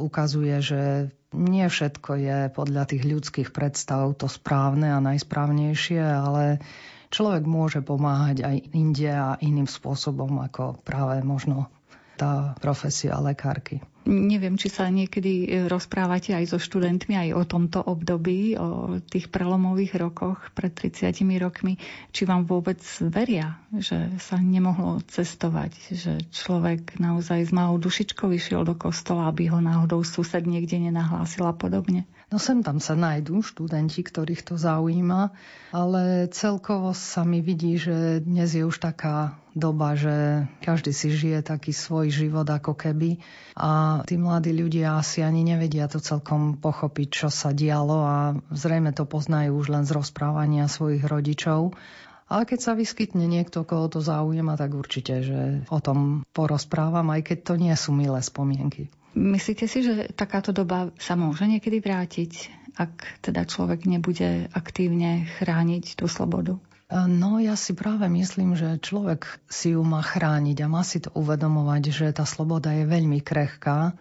[0.00, 6.62] ukazuje, že nie všetko je podľa tých ľudských predstav to správne a najsprávnejšie, ale
[7.10, 11.68] človek môže pomáhať aj inde a iným spôsobom ako práve možno
[12.14, 13.82] tá profesia lekárky.
[14.04, 19.32] Neviem, či sa niekedy e, rozprávate aj so študentmi aj o tomto období, o tých
[19.32, 21.80] prelomových rokoch pred 30 rokmi,
[22.12, 28.68] či vám vôbec veria, že sa nemohlo cestovať, že človek naozaj s malou dušičkou išiel
[28.68, 32.04] do kostola, aby ho náhodou sused niekde nenahlásil a podobne.
[32.34, 35.30] No sem tam sa nájdú študenti, ktorých to zaujíma,
[35.70, 41.46] ale celkovo sa mi vidí, že dnes je už taká doba, že každý si žije
[41.46, 43.22] taký svoj život ako keby
[43.54, 48.90] a tí mladí ľudia asi ani nevedia to celkom pochopiť, čo sa dialo a zrejme
[48.90, 51.78] to poznajú už len z rozprávania svojich rodičov.
[52.26, 57.30] Ale keď sa vyskytne niekto, koho to zaujíma, tak určite, že o tom porozprávam, aj
[57.30, 58.90] keď to nie sú milé spomienky.
[59.14, 62.32] Myslíte si, že takáto doba sa môže niekedy vrátiť,
[62.74, 66.58] ak teda človek nebude aktívne chrániť tú slobodu?
[66.90, 71.10] No ja si práve myslím, že človek si ju má chrániť a má si to
[71.16, 73.96] uvedomovať, že tá sloboda je veľmi krehká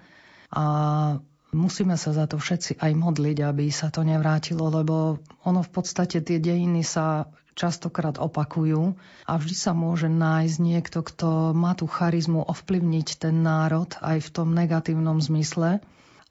[0.53, 0.65] a
[1.55, 6.21] musíme sa za to všetci aj modliť, aby sa to nevrátilo, lebo ono v podstate
[6.21, 8.97] tie dejiny sa častokrát opakujú
[9.29, 14.29] a vždy sa môže nájsť niekto, kto má tú charizmu ovplyvniť ten národ aj v
[14.33, 15.81] tom negatívnom zmysle.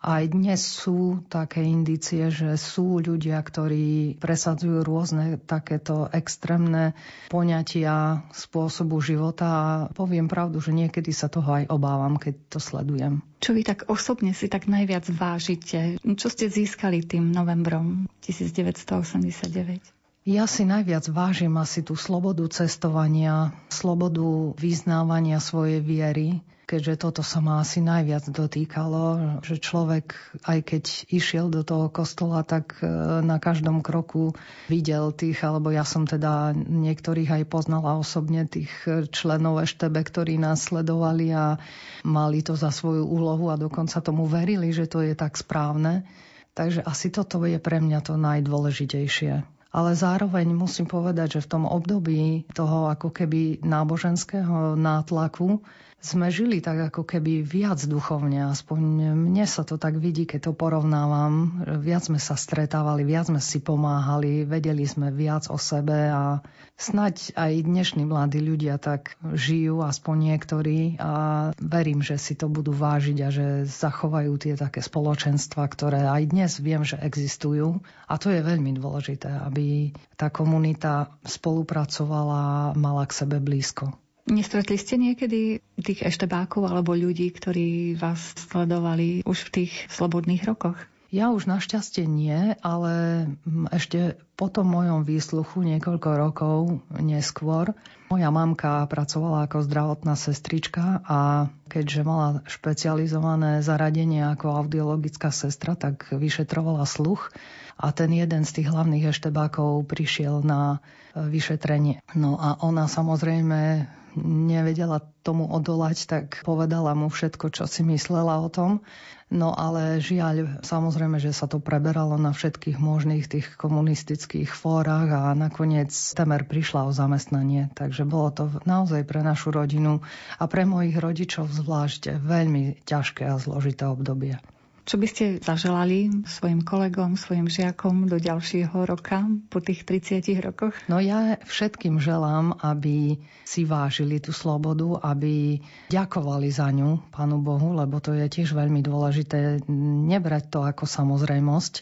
[0.02, 6.98] Aj dnes sú také indície, že sú ľudia, ktorí presadzujú rôzne takéto extrémne
[7.30, 13.22] poňatia spôsobu života a poviem pravdu, že niekedy sa toho aj obávam, keď to sledujem.
[13.38, 16.02] Čo vy tak osobne si tak najviac vážite?
[16.02, 20.01] Čo ste získali tým novembrom 1989?
[20.22, 27.42] Ja si najviac vážim asi tú slobodu cestovania, slobodu vyznávania svojej viery, keďže toto sa
[27.42, 30.14] ma asi najviac dotýkalo, že človek,
[30.46, 32.86] aj keď išiel do toho kostola, tak e,
[33.18, 34.30] na každom kroku
[34.70, 38.70] videl tých, alebo ja som teda niektorých aj poznala osobne, tých
[39.10, 41.58] členov Eštebe, ktorí nás sledovali a
[42.06, 46.06] mali to za svoju úlohu a dokonca tomu verili, že to je tak správne.
[46.54, 51.64] Takže asi toto je pre mňa to najdôležitejšie ale zároveň musím povedať, že v tom
[51.64, 55.64] období toho ako keby náboženského nátlaku
[56.02, 60.52] sme žili tak ako keby viac duchovne, aspoň mne sa to tak vidí, keď to
[60.52, 61.62] porovnávam.
[61.78, 66.42] Viac sme sa stretávali, viac sme si pomáhali, vedeli sme viac o sebe a
[66.74, 72.74] snaď aj dnešní mladí ľudia tak žijú, aspoň niektorí a verím, že si to budú
[72.74, 77.78] vážiť a že zachovajú tie také spoločenstva, ktoré aj dnes viem, že existujú
[78.10, 84.01] a to je veľmi dôležité, aby tá komunita spolupracovala mala k sebe blízko.
[84.30, 90.78] Nestretli ste niekedy tých eštebákov alebo ľudí, ktorí vás sledovali už v tých slobodných rokoch?
[91.12, 93.26] Ja už našťastie nie, ale
[93.68, 97.76] ešte po tom mojom výsluchu niekoľko rokov neskôr
[98.08, 106.08] moja mamka pracovala ako zdravotná sestrička a keďže mala špecializované zaradenie ako audiologická sestra, tak
[106.12, 107.32] vyšetrovala sluch
[107.76, 112.04] a ten jeden z tých hlavných eštebákov prišiel na vyšetrenie.
[112.12, 118.48] No a ona samozrejme nevedela tomu odolať, tak povedala mu všetko, čo si myslela o
[118.52, 118.84] tom.
[119.32, 125.32] No ale žiaľ, samozrejme, že sa to preberalo na všetkých možných tých komunistických fórach a
[125.32, 127.72] nakoniec temer prišla o zamestnanie.
[127.72, 130.04] Takže bolo to naozaj pre našu rodinu
[130.36, 134.36] a pre mojich rodičov zvlášť veľmi ťažké a zložité obdobie.
[134.82, 140.74] Čo by ste zaželali svojim kolegom, svojim žiakom do ďalšieho roka po tých 30 rokoch?
[140.90, 143.14] No ja všetkým želám, aby
[143.46, 148.82] si vážili tú slobodu, aby ďakovali za ňu Pánu Bohu, lebo to je tiež veľmi
[148.82, 149.62] dôležité
[150.10, 151.74] nebrať to ako samozrejmosť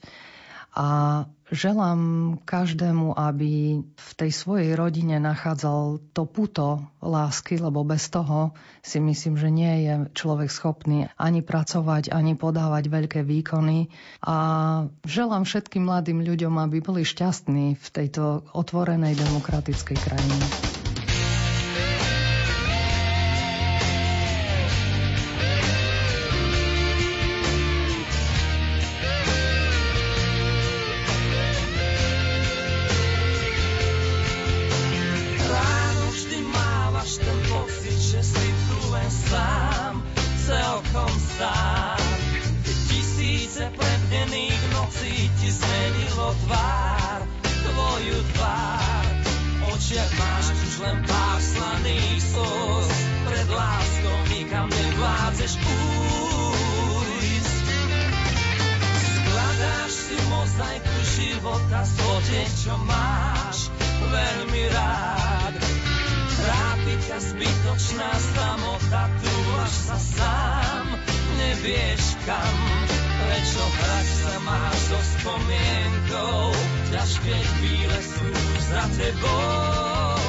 [0.70, 0.86] a
[1.50, 2.00] želám
[2.46, 9.34] každému, aby v tej svojej rodine nachádzal to puto lásky, lebo bez toho si myslím,
[9.34, 13.90] že nie je človek schopný ani pracovať, ani podávať veľké výkony.
[14.22, 14.36] A
[15.02, 20.79] želám všetkým mladým ľuďom, aby boli šťastní v tejto otvorenej demokratickej krajine.
[61.51, 63.59] života to niečo máš
[64.07, 65.55] veľmi rád.
[66.30, 70.86] Trápi ťa zbytočná samota, tu túlaš sa sám,
[71.42, 72.57] nevieš kam.
[72.94, 76.42] Prečo hrať sa máš so spomienkou,
[76.94, 78.30] ťažké chvíle sú
[78.70, 80.19] za tebou.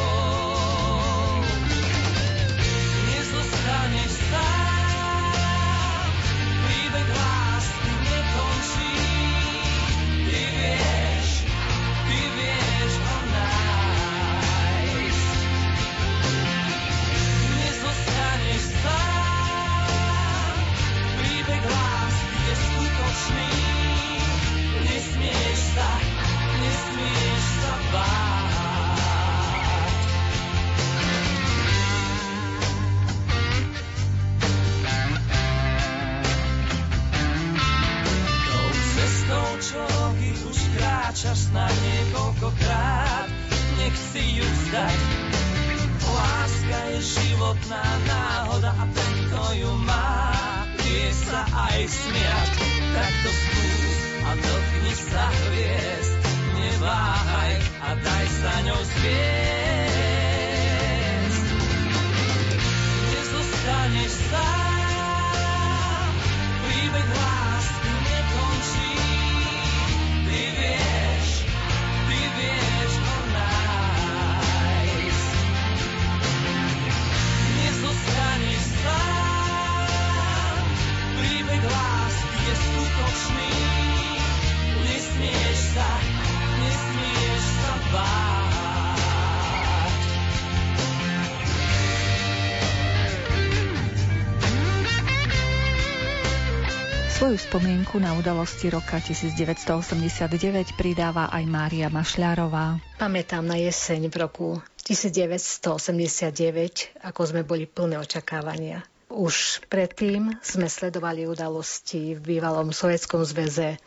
[97.31, 102.83] Svoju spomienku na udalosti roka 1989 pridáva aj Mária Mašľárová.
[102.99, 108.83] Pamätám na jeseň v roku 1989, ako sme boli plné očakávania.
[109.07, 113.79] Už predtým sme sledovali udalosti v bývalom Sovjetskom zväze,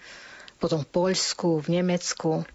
[0.57, 2.49] potom v Poľsku, v Nemecku.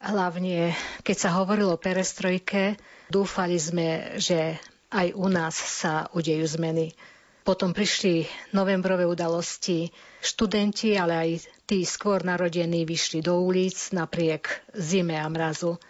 [0.00, 0.72] Hlavne,
[1.04, 2.80] keď sa hovorilo o perestrojke,
[3.12, 4.56] dúfali sme, že
[4.88, 6.96] aj u nás sa udejú zmeny.
[7.40, 9.88] Potom prišli novembrové udalosti.
[10.20, 11.30] Študenti, ale aj
[11.64, 15.80] tí skôr narodení vyšli do ulic napriek zime a mrazu.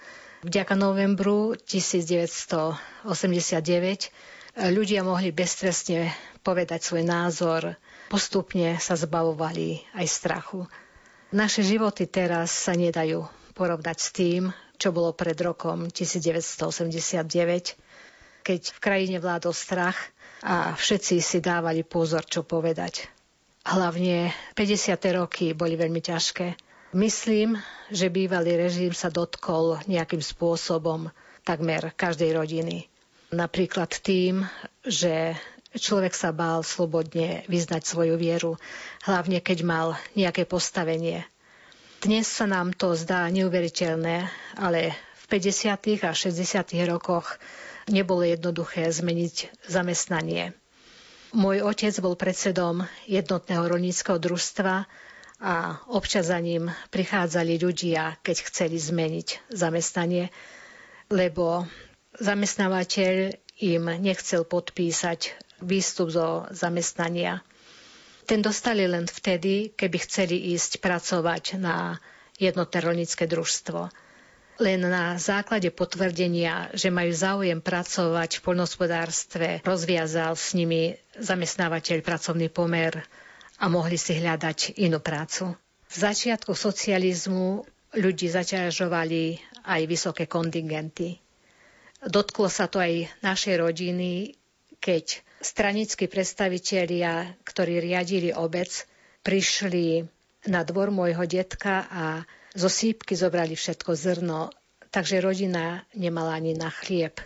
[0.46, 4.14] Vďaka novembru 1989
[4.56, 7.76] ľudia mohli beztrestne povedať svoj názor.
[8.08, 10.66] Postupne sa zbavovali aj strachu.
[11.30, 13.22] Naše životy teraz sa nedajú
[13.54, 17.76] porovnať s tým, čo bolo pred rokom 1989,
[18.40, 20.10] keď v krajine vládol strach
[20.40, 23.08] a všetci si dávali pozor, čo povedať.
[23.64, 24.96] Hlavne 50.
[25.20, 26.56] roky boli veľmi ťažké.
[26.96, 27.60] Myslím,
[27.92, 31.12] že bývalý režim sa dotkol nejakým spôsobom
[31.44, 32.90] takmer každej rodiny.
[33.30, 34.42] Napríklad tým,
[34.82, 35.38] že
[35.76, 38.58] človek sa bál slobodne vyznať svoju vieru,
[39.06, 39.88] hlavne keď mal
[40.18, 41.22] nejaké postavenie.
[42.00, 44.26] Dnes sa nám to zdá neuveriteľné,
[44.58, 46.00] ale v 50.
[46.02, 46.90] a 60.
[46.90, 47.38] rokoch
[47.90, 49.34] nebolo jednoduché zmeniť
[49.66, 50.54] zamestnanie.
[51.30, 54.86] Môj otec bol predsedom jednotného rolníckého družstva
[55.40, 55.54] a
[55.86, 60.34] občas za ním prichádzali ľudia, keď chceli zmeniť zamestnanie,
[61.06, 61.66] lebo
[62.16, 63.14] zamestnávateľ
[63.60, 67.44] im nechcel podpísať výstup zo zamestnania.
[68.24, 71.98] Ten dostali len vtedy, keby chceli ísť pracovať na
[72.38, 73.90] jednotné rolnícke družstvo
[74.60, 82.52] len na základe potvrdenia, že majú záujem pracovať v poľnohospodárstve, rozviazal s nimi zamestnávateľ pracovný
[82.52, 83.00] pomer
[83.56, 85.56] a mohli si hľadať inú prácu.
[85.90, 87.64] V začiatku socializmu
[87.96, 91.18] ľudí zaťažovali aj vysoké kontingenty.
[92.00, 94.36] Dotklo sa to aj našej rodiny,
[94.80, 98.88] keď stranickí predstavitelia, ktorí riadili obec,
[99.20, 100.04] prišli
[100.48, 102.04] na dvor môjho detka a
[102.54, 104.50] zo sípky zobrali všetko zrno,
[104.90, 107.22] takže rodina nemala ani na chlieb.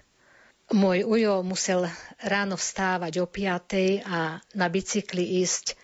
[0.72, 1.84] Môj ujo musel
[2.24, 5.76] ráno vstávať o 5 a na bicykli ísť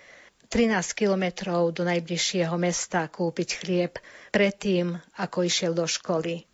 [0.51, 3.93] 13 kilometrov do najbližšieho mesta kúpiť chlieb
[4.34, 6.49] predtým, ako išiel do školy.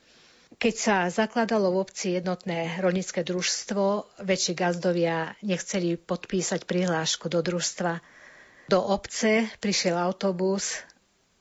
[0.57, 8.01] Keď sa zakladalo v obci jednotné rolnícke družstvo, väčší gazdovia nechceli podpísať prihlášku do družstva.
[8.67, 10.81] Do obce prišiel autobus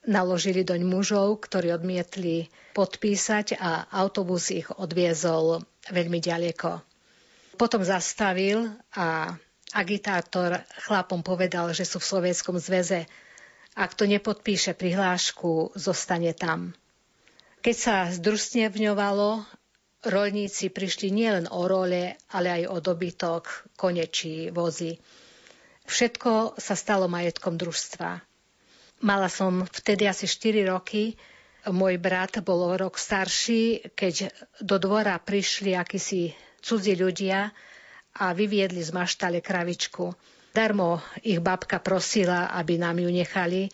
[0.06, 6.82] naložili doň mužov, ktorí odmietli podpísať a autobus ich odviezol veľmi ďaleko.
[7.56, 9.38] Potom zastavil a
[9.72, 13.08] agitátor chlapom povedal, že sú v Sovietskom zväze.
[13.76, 16.72] Ak to nepodpíše prihlášku, zostane tam.
[17.60, 19.43] Keď sa zdrusnevňovalo,
[20.06, 24.95] rolníci prišli nielen o role, ale aj o dobytok, kone či vozy.
[25.86, 28.25] Všetko sa stalo majetkom družstva.
[29.06, 31.14] Mala som vtedy asi 4 roky.
[31.70, 34.34] Môj brat bol o rok starší, keď
[34.66, 36.34] do dvora prišli akísi
[36.66, 37.53] cudzí ľudia
[38.18, 40.10] a vyviedli z maštale kravičku.
[40.49, 43.70] Darmo ich babka prosila, aby nám ju nechali,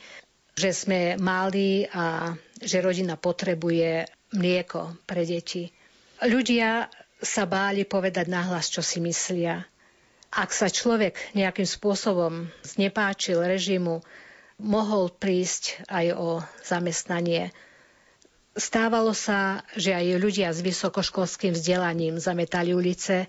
[0.52, 5.72] že sme mali a že rodina potrebuje mlieko pre deti.
[6.28, 6.92] Ľudia
[7.24, 9.64] sa báli povedať nahlas, čo si myslia.
[10.32, 14.04] Ak sa človek nejakým spôsobom znepáčil režimu,
[14.62, 16.30] mohol prísť aj o
[16.62, 17.50] zamestnanie.
[18.54, 23.26] Stávalo sa, že aj ľudia s vysokoškolským vzdelaním zametali ulice,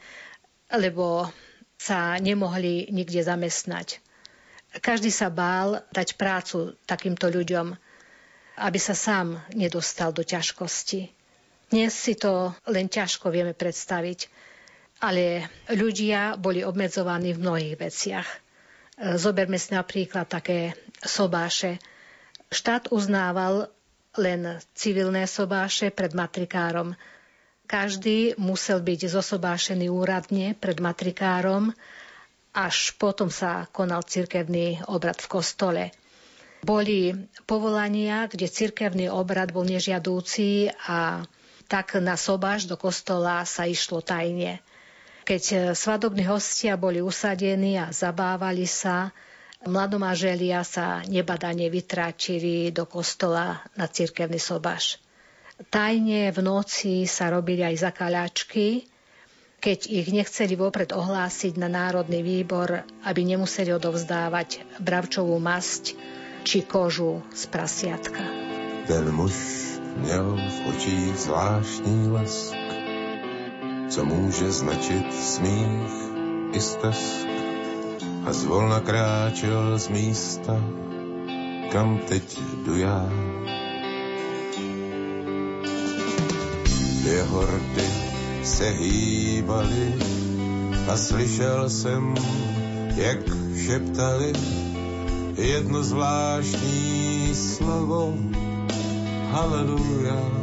[0.69, 1.31] lebo
[1.81, 3.99] sa nemohli nikde zamestnať.
[4.79, 7.77] Každý sa bál dať prácu takýmto ľuďom,
[8.63, 11.13] aby sa sám nedostal do ťažkosti.
[11.73, 14.29] Dnes si to len ťažko vieme predstaviť,
[15.03, 18.29] ale ľudia boli obmedzovaní v mnohých veciach.
[19.19, 21.83] Zoberme si napríklad také sobáše.
[22.53, 23.69] Štát uznával
[24.17, 26.95] len civilné sobáše pred matrikárom.
[27.65, 31.73] Každý musel byť zosobášený úradne pred matrikárom,
[32.53, 35.85] až potom sa konal cirkevný obrad v kostole.
[36.63, 37.17] Boli
[37.49, 41.25] povolania, kde cirkevný obrad bol nežiadúci a
[41.67, 44.61] tak na sobáš do kostola sa išlo tajne.
[45.25, 49.17] Keď svadobní hostia boli usadení a zabávali sa,
[49.67, 54.99] mladomáželia sa nebadane vytráčili do kostola na cirkevný sobaš.
[55.71, 58.89] Tajne v noci sa robili aj zakaľačky,
[59.63, 65.95] keď ich nechceli vopred ohlásiť na Národný výbor, aby nemuseli odovzdávať bravčovú masť
[66.43, 68.23] či kožu z prasiatka.
[68.91, 69.35] Ten muž
[70.03, 72.63] měl v očích zvláštní lesk
[73.93, 75.93] co může značit smích
[76.53, 77.32] i stesk.
[78.23, 80.55] A zvolna kráčel z místa,
[81.73, 83.09] kam teď jdu já.
[87.03, 87.89] Dvě hordy
[88.43, 89.95] se hýbaly
[90.89, 92.15] a slyšel jsem,
[92.97, 93.19] jak
[93.67, 94.33] šeptali
[95.37, 98.15] jedno zvláštní slovo.
[99.31, 100.42] Haleluja.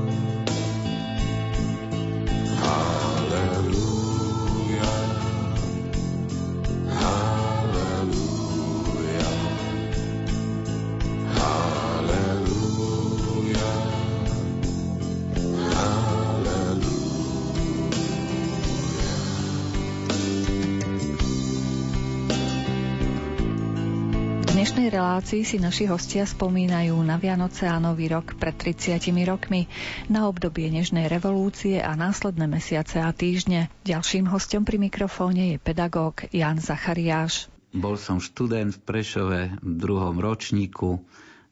[24.99, 29.71] Relácii si naši hostia spomínajú na Vianoce a Nový rok pred 30 rokmi,
[30.11, 33.71] na obdobie Nežnej revolúcie a následné mesiace a týždne.
[33.87, 37.47] Ďalším hostom pri mikrofóne je pedagóg Jan Zachariáš.
[37.71, 40.99] Bol som študent v Prešove v druhom ročníku,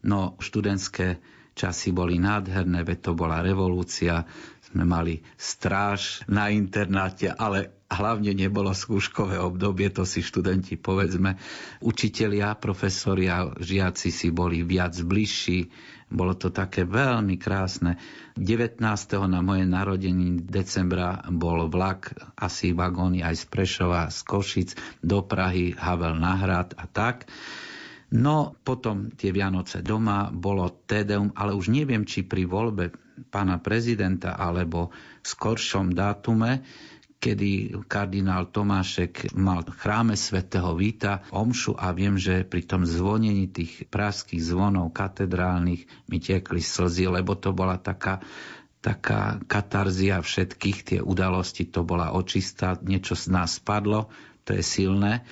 [0.03, 1.15] no študentské
[1.55, 4.27] časy boli nádherné, veď to bola revolúcia.
[4.67, 11.39] sme mali stráž na internáte, ale hlavne nebolo skúškové obdobie, to si študenti povedzme.
[11.79, 15.71] Učitelia, profesori a žiaci si boli viac bližší,
[16.07, 17.99] bolo to také veľmi krásne.
[18.39, 18.79] 19.
[19.27, 24.69] na moje narodení decembra bol vlak, asi vagóny aj z Prešova, z Košic
[25.03, 27.27] do Prahy, Havel na hrad a tak.
[28.07, 32.95] No potom tie Vianoce doma, bolo Tedeum, ale už neviem, či pri voľbe
[33.27, 34.95] pána prezidenta alebo
[35.27, 36.63] skoršom dátume
[37.17, 43.49] kedy kardinál Tomášek mal v chráme svätého Víta omšu a viem, že pri tom zvonení
[43.49, 48.21] tých praských zvonov katedrálnych mi tiekli slzy, lebo to bola taká
[48.77, 54.07] taká katarzia všetkých, tie udalosti, to bola očistá, niečo z nás spadlo,
[54.47, 55.27] to je silné.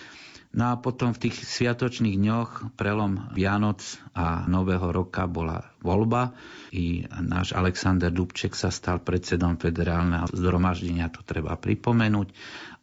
[0.56, 3.84] No a potom v tých sviatočných dňoch, prelom Vianoc
[4.16, 6.32] a Nového roka bola voľba.
[6.72, 12.32] I náš Alexander Dubček sa stal predsedom federálneho zhromaždenia, to treba pripomenúť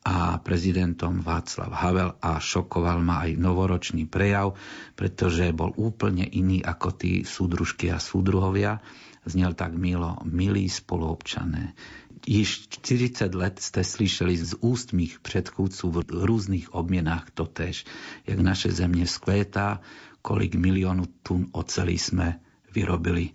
[0.04, 4.52] a prezidentom Václav Havel a šokoval ma aj novoročný prejav,
[4.92, 8.84] pretože bol úplne iný ako tí súdružky a súdruhovia.
[9.22, 11.78] Znel tak milo, milí spoluobčané,
[12.26, 17.84] Již 40 let ste slyšeli z úst mých předchůdců v různých obměnách totéž,
[18.26, 19.80] jak naše země skvétá,
[20.22, 22.40] kolik milionů tun oceli jsme
[22.74, 23.30] vyrobili.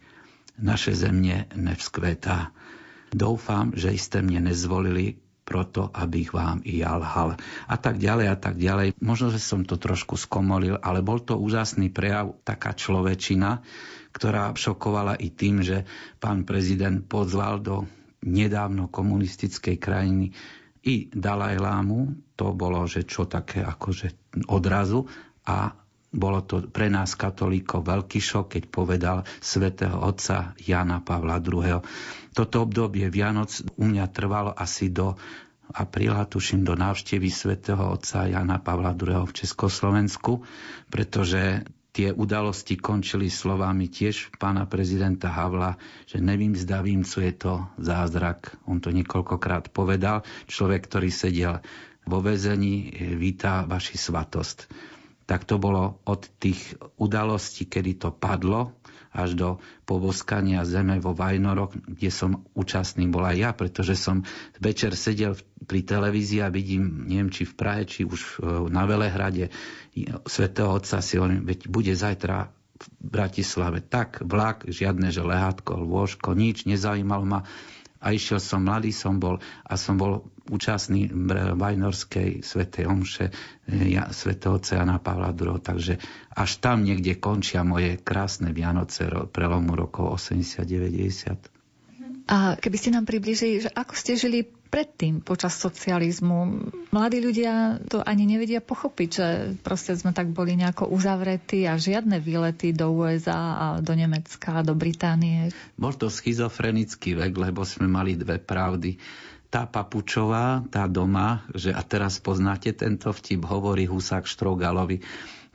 [0.59, 2.51] Naše země nevzkvétá.
[3.13, 5.15] Doufám, že jste mě nezvolili
[5.47, 7.39] proto, abych vám i ja lhal.
[7.71, 8.99] A tak ďalej a tak ďalej.
[8.99, 13.63] Možno, že som to trošku skomolil, ale bol to úžasný prejav, taká človečina,
[14.11, 15.87] ktorá šokovala i tým, že
[16.19, 17.87] pán prezident pozval do
[18.27, 20.35] nedávno komunistickej krajiny
[20.83, 21.99] i Dalaj Lámu,
[22.35, 25.07] to bolo, že čo také akože odrazu
[25.47, 25.71] a
[26.07, 31.83] bolo to pre nás katolíkov veľký šok, keď povedal svätého otca Jana Pavla II.
[32.31, 35.19] Toto obdobie Vianoc u mňa trvalo asi do
[35.67, 39.27] apríla, tuším, do návštevy svätého otca Jana Pavla II.
[39.27, 40.47] v Československu,
[40.87, 41.67] pretože
[41.97, 47.53] tie udalosti končili slovami tiež pána prezidenta Havla, že nevím, zda vím, co je to
[47.81, 48.53] zázrak.
[48.69, 50.21] On to niekoľkokrát povedal.
[50.45, 51.57] Človek, ktorý sedel
[52.05, 54.69] vo väzení, víta vaši svatost.
[55.25, 58.77] Tak to bolo od tých udalostí, kedy to padlo,
[59.17, 59.49] až do
[59.89, 64.21] povoskania zeme vo Vajnorok, kde som účastný bol aj ja, pretože som
[64.61, 65.33] večer sedel
[65.65, 69.49] pri televízii a vidím, neviem, či v Prahe, či už e, na Velehrade,
[70.29, 76.37] svätého Otca si hovorím, veď bude zajtra v Bratislave tak vlak, žiadne, že lehátko, lôžko,
[76.37, 77.41] nič, nezaujímalo ma.
[77.97, 81.09] A išiel som, mladý som bol a som bol účastný
[81.57, 83.33] Vajnorskej svetej omše
[83.65, 85.57] e, ja, svätého Jana Pavla II.
[85.57, 85.97] Takže
[86.37, 91.57] až tam niekde končia moje krásne Vianoce prelomu rokov 80-90.
[92.27, 96.69] A keby ste nám približili, že ako ste žili predtým, počas socializmu.
[96.91, 99.27] Mladí ľudia to ani nevedia pochopiť, že
[99.63, 104.75] proste sme tak boli nejako uzavretí a žiadne výlety do USA a do Nemecka, do
[104.75, 105.55] Británie.
[105.79, 108.99] Bol to schizofrenický vek, lebo sme mali dve pravdy
[109.47, 114.99] tá papučová, tá doma, že a teraz poznáte tento vtip, hovorí Husák Štrouгalovi.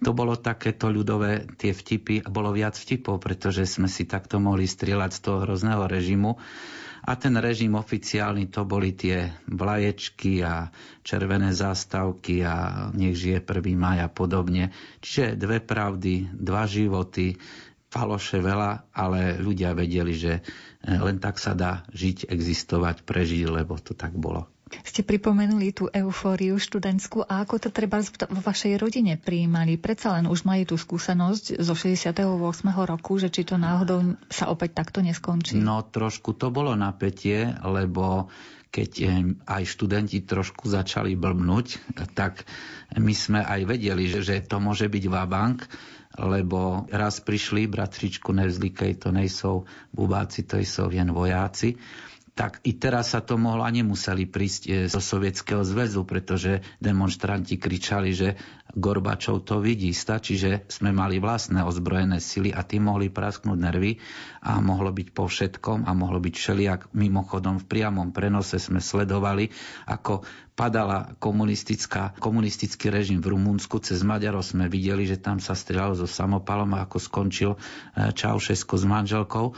[0.02, 4.66] To bolo takéto ľudové tie vtipy a bolo viac vtipov, pretože sme si takto mohli
[4.66, 6.34] strieľať z toho hrozného režimu
[7.02, 10.70] a ten režim oficiálny to boli tie vlaječky a
[11.02, 13.74] červené zástavky a nech žije 1.
[13.74, 14.70] maj a podobne.
[15.02, 17.34] Čiže dve pravdy, dva životy,
[17.90, 23.74] faloše veľa, ale ľudia vedeli, že eh, len tak sa dá žiť, existovať, prežiť, lebo
[23.82, 24.46] to tak bolo.
[24.80, 29.76] Ste pripomenuli tú eufóriu študentskú a ako to treba vo vašej rodine prijímali?
[29.76, 32.24] Predsa len už mali tú skúsenosť zo 68.
[32.88, 35.60] roku, že či to náhodou sa opäť takto neskončí?
[35.60, 38.32] No trošku to bolo napätie, lebo
[38.72, 38.90] keď
[39.44, 41.76] aj študenti trošku začali blbnúť,
[42.16, 42.48] tak
[42.96, 45.68] my sme aj vedeli, že, že to môže byť vabank,
[46.16, 51.76] lebo raz prišli, bratřičku, nevzlikej, to nejsou bubáci, to sú jen vojáci
[52.32, 57.60] tak i teraz sa to mohlo a nemuseli prísť e, zo Sovietskeho zväzu, pretože demonstranti
[57.60, 58.40] kričali, že
[58.72, 59.92] Gorbačov to vidí.
[59.92, 64.00] Stačí, že sme mali vlastné ozbrojené sily a tým mohli prasknúť nervy
[64.40, 66.80] a mohlo byť po všetkom a mohlo byť všelijak.
[66.96, 69.52] Mimochodom v priamom prenose sme sledovali,
[69.84, 70.24] ako
[70.56, 73.76] padala komunistická, komunistický režim v Rumunsku.
[73.84, 77.58] Cez Maďarov sme videli, že tam sa strieľalo so samopalom a ako skončil e,
[78.16, 79.52] Čaušesko s manželkou.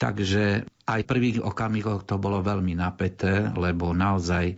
[0.00, 4.56] Takže aj prvých okamihoch to bolo veľmi napäté, lebo naozaj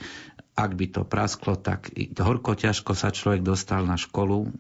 [0.53, 1.88] ak by to prasklo, tak
[2.20, 4.53] horko ťažko sa človek dostal na školu,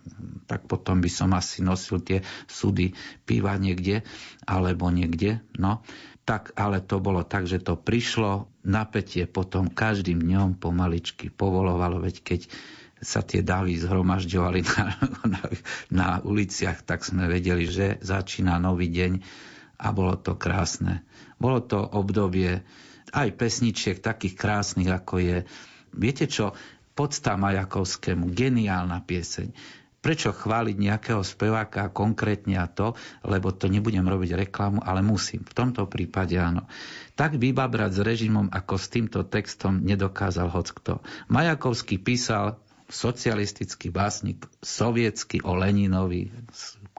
[0.48, 2.96] tak potom by som asi nosil tie súdy
[3.28, 4.00] piva niekde
[4.48, 5.44] alebo niekde.
[5.60, 5.84] No.
[6.24, 12.16] tak ale to bolo tak, že to prišlo, napätie potom každým dňom pomaličky povolovalo, veď
[12.24, 12.40] keď
[13.02, 14.84] sa tie davy zhromažďovali na,
[15.34, 15.42] na,
[15.92, 19.12] na uliciach, tak sme vedeli, že začína nový deň
[19.82, 21.02] a bolo to krásne.
[21.42, 22.62] Bolo to obdobie
[23.10, 25.36] aj pesničiek takých krásnych, ako je,
[25.92, 26.54] viete čo,
[26.94, 29.50] podsta Majakovskému, geniálna pieseň.
[30.02, 35.46] Prečo chváliť nejakého speváka konkrétne a to, lebo to nebudem robiť reklamu, ale musím.
[35.46, 36.66] V tomto prípade áno.
[37.14, 40.98] Tak vybabrať s režimom ako s týmto textom nedokázal hoc kto.
[41.30, 42.58] Majakovský písal
[42.90, 46.34] socialistický básnik, sovietsky o Leninovi,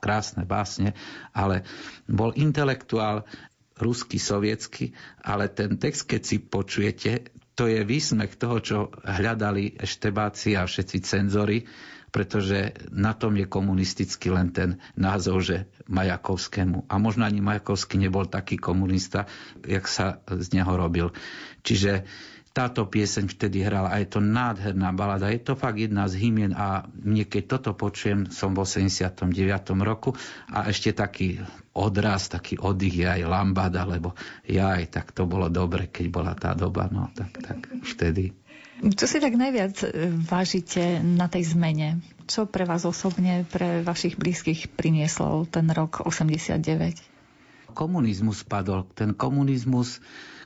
[0.04, 0.91] krásne básne,
[1.32, 1.64] ale
[2.12, 3.24] bol intelektuál
[3.80, 4.91] ruský, sovietsky,
[5.24, 10.97] ale ten text, keď si počujete, to je výsmech toho, čo hľadali eštebáci a všetci
[11.06, 11.64] cenzory,
[12.14, 16.86] pretože na tom je komunistický len ten názov, že Majakovskému.
[16.86, 19.26] A možno ani Majakovský nebol taký komunista,
[19.66, 21.10] jak sa z neho robil.
[21.66, 22.06] Čiže
[22.54, 25.34] táto pieseň vtedy hrala a je to nádherná balada.
[25.34, 29.34] Je to fakt jedna z hymien a mne keď toto počujem, som v 89.
[29.82, 30.14] roku
[30.54, 31.41] a ešte taký
[31.74, 34.14] odraz, taký oddych je aj lambada, lebo
[34.45, 38.38] aj tak to bolo dobre, keď bola tá doba, no tak, tak vtedy.
[38.84, 42.04] Čo si tak najviac e, vážite na tej zmene?
[42.28, 46.99] Čo pre vás osobne, pre vašich blízkych priniesol ten rok 89?
[47.72, 48.86] Komunizmus padol.
[48.91, 50.04] Ten komunizmus,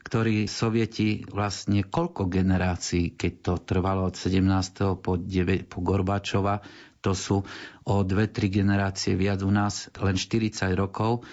[0.07, 5.03] ktorý sovieti vlastne koľko generácií, keď to trvalo od 17.
[5.03, 6.63] po, 9, po Gorbačova,
[7.03, 7.43] to sú
[7.83, 11.27] o dve, tri generácie viac u nás, len 40 rokov,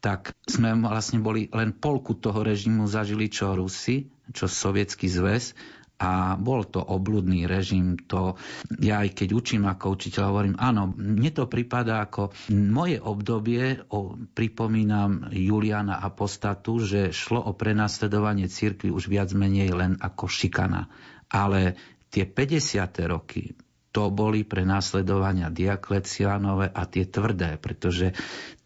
[0.00, 5.52] tak sme vlastne boli len polku toho režimu zažili, čo Rusi, čo Sovietský zväz
[5.94, 7.94] a bol to obludný režim.
[8.10, 8.34] To
[8.82, 14.18] ja aj keď učím ako učiteľ hovorím, áno, mne to prípada ako moje obdobie, o,
[14.34, 20.90] pripomínam Juliana Apostatu, že šlo o prenasledovanie cirkvi už viac menej len ako šikana.
[21.30, 21.78] Ale
[22.10, 23.10] tie 50.
[23.10, 23.54] roky,
[23.94, 28.10] to boli pre následovania Diakleciánové a tie tvrdé, pretože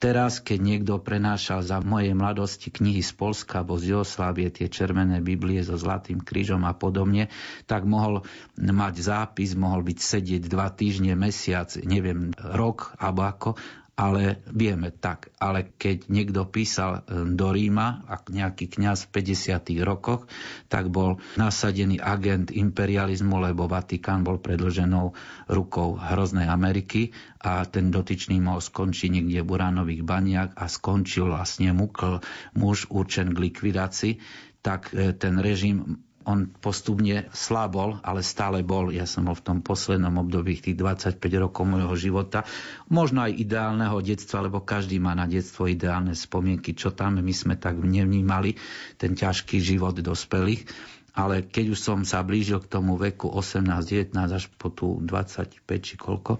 [0.00, 5.20] teraz, keď niekto prenášal za mojej mladosti knihy z Polska alebo z Jugoslávie, tie červené
[5.20, 7.28] Biblie so zlatým krížom a podobne,
[7.68, 8.24] tak mohol
[8.56, 13.50] mať zápis, mohol byť sedieť dva týždne, mesiac, neviem, rok alebo ako
[13.98, 15.34] ale vieme tak.
[15.42, 19.82] Ale keď niekto písal e, do Ríma, ak nejaký kňaz v 50.
[19.82, 20.30] rokoch,
[20.70, 25.18] tak bol nasadený agent imperializmu, lebo Vatikán bol predlženou
[25.50, 27.10] rukou hroznej Ameriky
[27.42, 32.22] a ten dotyčný mohol skončiť niekde v uránových baniach a skončil vlastne mukl
[32.54, 34.14] muž určen k likvidácii,
[34.62, 38.92] tak e, ten režim on postupne slabol, ale stále bol.
[38.92, 42.44] Ja som bol v tom poslednom období tých 25 rokov môjho života.
[42.92, 47.56] Možno aj ideálneho detstva, lebo každý má na detstvo ideálne spomienky, čo tam my sme
[47.56, 48.60] tak nevnímali,
[49.00, 50.68] ten ťažký život dospelých.
[51.16, 53.64] Ale keď už som sa blížil k tomu veku 18,
[54.12, 56.38] 19 až po tú 25 či koľko,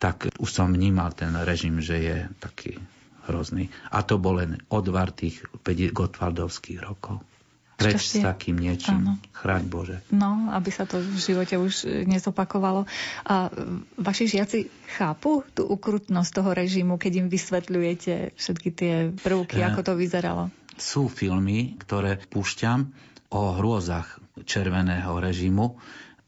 [0.00, 2.80] tak už som vnímal ten režim, že je taký
[3.28, 3.68] hrozný.
[3.92, 7.35] A to bol len odvar tých Gotwaldovských rokov.
[7.76, 9.04] Preč s takým niečím.
[9.04, 9.12] Áno.
[9.36, 9.96] Chráň Bože.
[10.08, 12.88] No, aby sa to v živote už nezopakovalo.
[13.28, 13.52] A
[14.00, 19.80] vaši žiaci chápu tú ukrutnosť toho režimu, keď im vysvetľujete všetky tie prvky, e, ako
[19.84, 20.48] to vyzeralo?
[20.80, 22.88] Sú filmy, ktoré púšťam
[23.28, 25.76] o hrôzach červeného režimu.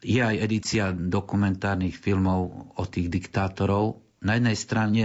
[0.05, 5.02] Je aj edícia dokumentárnych filmov o tých diktátorov, na jednej strane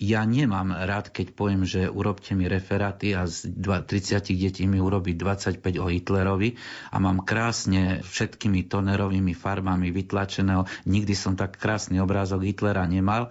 [0.00, 5.12] ja nemám rád, keď poviem, že urobte mi referáty a z 30 detí mi urobí
[5.12, 6.56] 25 o Hitlerovi
[6.88, 10.64] a mám krásne všetkými tonerovými farbami vytlačeného.
[10.88, 13.28] Nikdy som tak krásny obrázok Hitlera nemal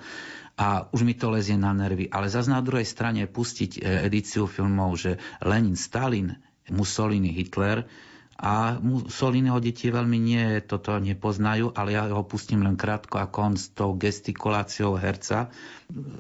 [0.54, 2.14] a už mi to lezie na nervy.
[2.14, 6.38] Ale zase na druhej strane pustiť e, edíciu filmov, že Lenin, Stalin,
[6.70, 7.90] Mussolini, Hitler,
[8.44, 13.56] a Mussoliniho deti veľmi nie, toto nepoznajú, ale ja ho pustím len krátko, ako on
[13.56, 15.48] s tou gestikuláciou herca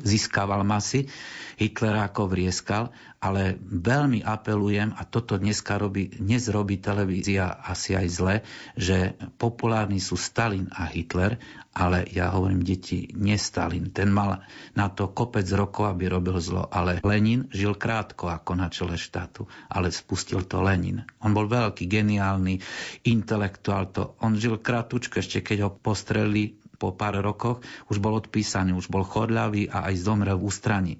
[0.07, 1.11] získaval masy,
[1.59, 8.07] Hitler ako vrieskal, ale veľmi apelujem, a toto dneska robí, dnes robí televízia asi aj
[8.07, 8.35] zle,
[8.79, 11.39] že populárni sú Stalin a Hitler
[11.73, 13.89] ale ja hovorím, deti, nie Stalin.
[13.89, 14.45] Ten mal
[14.77, 19.49] na to kopec rokov, aby robil zlo, ale Lenin žil krátko ako na čele štátu,
[19.73, 21.01] ale spustil to Lenin.
[21.25, 22.61] On bol veľký, geniálny
[23.09, 28.77] intelektuál, to on žil krátko, ešte keď ho postreli po pár rokoch, už bol odpísaný,
[28.77, 30.93] už bol chodľavý a aj zomrel v ústraní.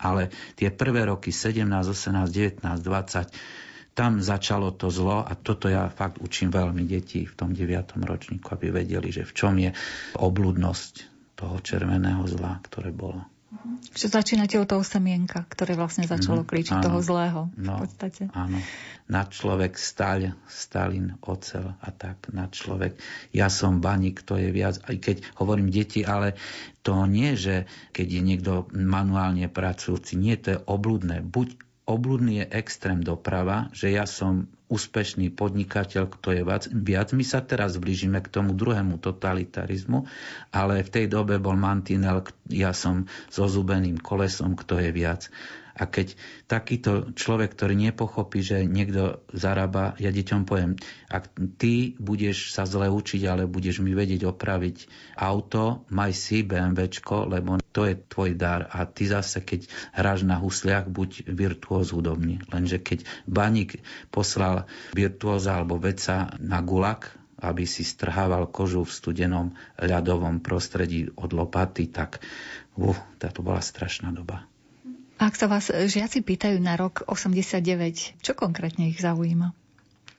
[0.00, 3.63] Ale tie prvé roky, 17, 18, 19, 20,
[3.94, 7.94] tam začalo to zlo a toto ja fakt učím veľmi detí v tom 9.
[8.02, 9.70] ročníku, aby vedeli, že v čom je
[10.18, 10.94] obludnosť
[11.38, 13.22] toho červeného zla, ktoré bolo.
[13.94, 17.86] Že začínate od toho semienka, ktoré vlastne začalo mm, klíčiť áno, toho zlého no, v
[17.86, 18.22] podstate.
[18.34, 18.58] Áno.
[19.06, 22.34] Na človek stáľ, Stalin, ocel a tak.
[22.34, 22.98] Na človek.
[23.30, 24.82] Ja som baník, to je viac.
[24.82, 26.34] Aj keď hovorím deti, ale
[26.82, 31.22] to nie, že keď je niekto manuálne pracujúci, nie, to je obludné.
[31.22, 31.54] Buď
[31.84, 36.42] obludný je extrém doprava, že ja som úspešný podnikateľ, kto je
[36.82, 37.12] viac.
[37.12, 40.08] My sa teraz blížime k tomu druhému totalitarizmu,
[40.50, 45.28] ale v tej dobe bol mantinel, ja som so zubeným kolesom, kto je viac.
[45.74, 46.14] A keď
[46.46, 50.78] takýto človek, ktorý nepochopí, že niekto zarába, ja deťom poviem,
[51.10, 54.86] ak ty budeš sa zle učiť, ale budeš mi vedieť opraviť
[55.18, 58.70] auto, maj si BMWčko, lebo to je tvoj dar.
[58.70, 62.38] A ty zase, keď hráš na husliach, buď virtuóz hudobný.
[62.54, 63.82] Lenže keď baník
[64.14, 69.46] poslal virtuóza alebo veca na gulak, aby si strhával kožu v studenom
[69.76, 72.22] ľadovom prostredí od lopaty, tak
[72.78, 74.46] uh, to bola strašná doba.
[75.24, 79.56] Ak sa vás žiaci pýtajú na rok 89, čo konkrétne ich zaujíma?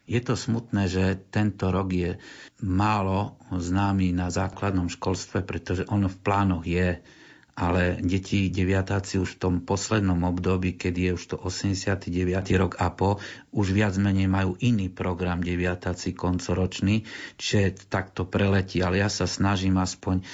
[0.09, 2.17] Je to smutné, že tento rok je
[2.65, 7.05] málo známy na základnom školstve, pretože ono v plánoch je,
[7.53, 12.09] ale deti deviatáci už v tom poslednom období, keď je už to 89.
[12.57, 13.21] rok a po,
[13.53, 17.05] už viac menej majú iný program deviatáci koncoročný,
[17.37, 20.25] čiže takto preletí, ale ja sa snažím aspoň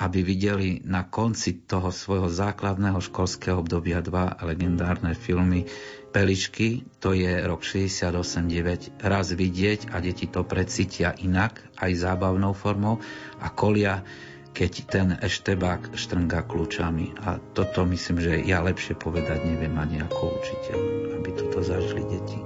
[0.00, 5.68] aby videli na konci toho svojho základného školského obdobia dva legendárne filmy
[6.10, 12.98] Pelišky, to je rok 68-9, raz vidieť a deti to precítia inak, aj zábavnou formou
[13.38, 14.02] a kolia,
[14.50, 17.14] keď ten eštebák štrnga kľúčami.
[17.22, 20.78] A toto myslím, že ja lepšie povedať neviem ani ako učiteľ,
[21.22, 22.40] aby toto zažili deti.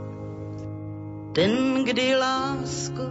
[1.32, 3.04] Ten, kdy lásko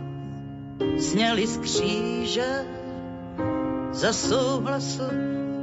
[1.01, 2.49] sněli z kříže,
[3.93, 5.03] za souhlasu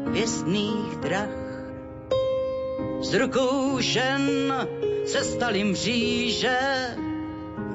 [0.06, 1.28] věstných drah.
[3.02, 4.52] S rukou žen
[5.06, 6.58] se stali mříže,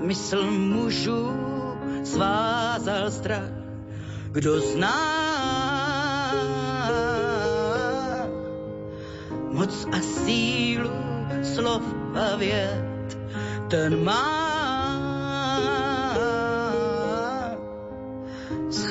[0.06, 1.32] mysl mužů
[2.04, 3.52] svázal strach.
[4.32, 5.26] Kdo zná
[9.52, 10.92] moc a sílu
[11.44, 11.84] slov
[12.16, 13.18] a vět,
[13.70, 14.55] ten má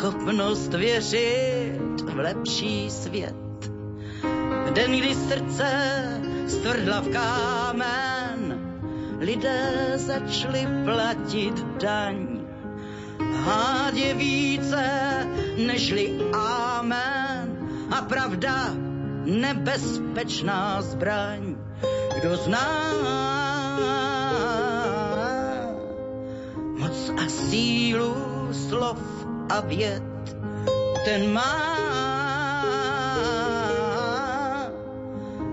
[0.05, 3.35] schopnost věřit v lepší svět.
[4.67, 5.69] V den, kdy srdce
[6.49, 8.61] stvrdla v kámen,
[9.19, 12.41] lidé začali platit daň.
[13.45, 14.85] Hád je více
[15.67, 18.75] nežli amen a pravda
[19.25, 21.57] nebezpečná zbraň.
[22.21, 22.93] Kdo zná
[26.79, 28.17] moc a sílu
[28.53, 30.03] slov a věd,
[31.05, 31.75] ten má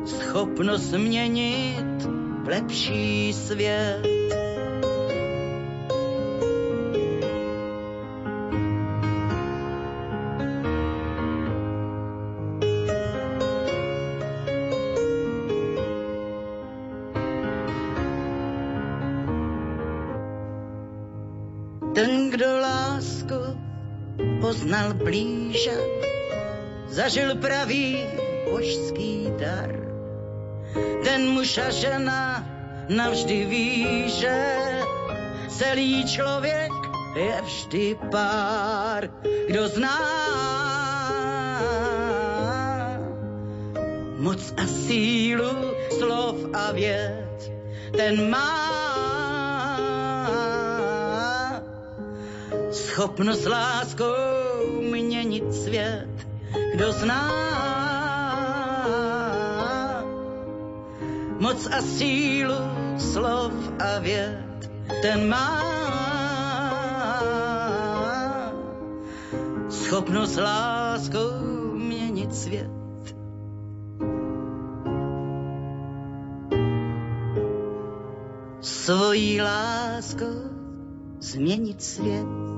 [0.06, 2.06] schopnost změnit
[2.44, 4.21] v lepší svět.
[25.04, 25.78] Blíže,
[26.90, 28.06] zažil pravý
[28.52, 29.74] božský dar.
[31.04, 32.46] Ten muž a žena
[32.90, 34.36] navždy ví, že
[35.50, 36.72] celý člověk
[37.16, 39.10] je vždy pár.
[39.48, 40.00] Kdo zná
[44.22, 47.52] moc a sílu slov a věd,
[47.98, 48.72] ten má
[52.72, 54.41] schopnost láskou
[54.92, 56.28] měnit svět,
[56.74, 57.32] kdo zná
[61.40, 62.56] moc a sílu
[62.98, 64.72] slov a věd,
[65.02, 65.64] ten má
[69.70, 71.32] schopnost láskou
[71.76, 72.72] měnit svět.
[78.62, 80.50] Svojí láskou
[81.20, 82.51] změnit svět.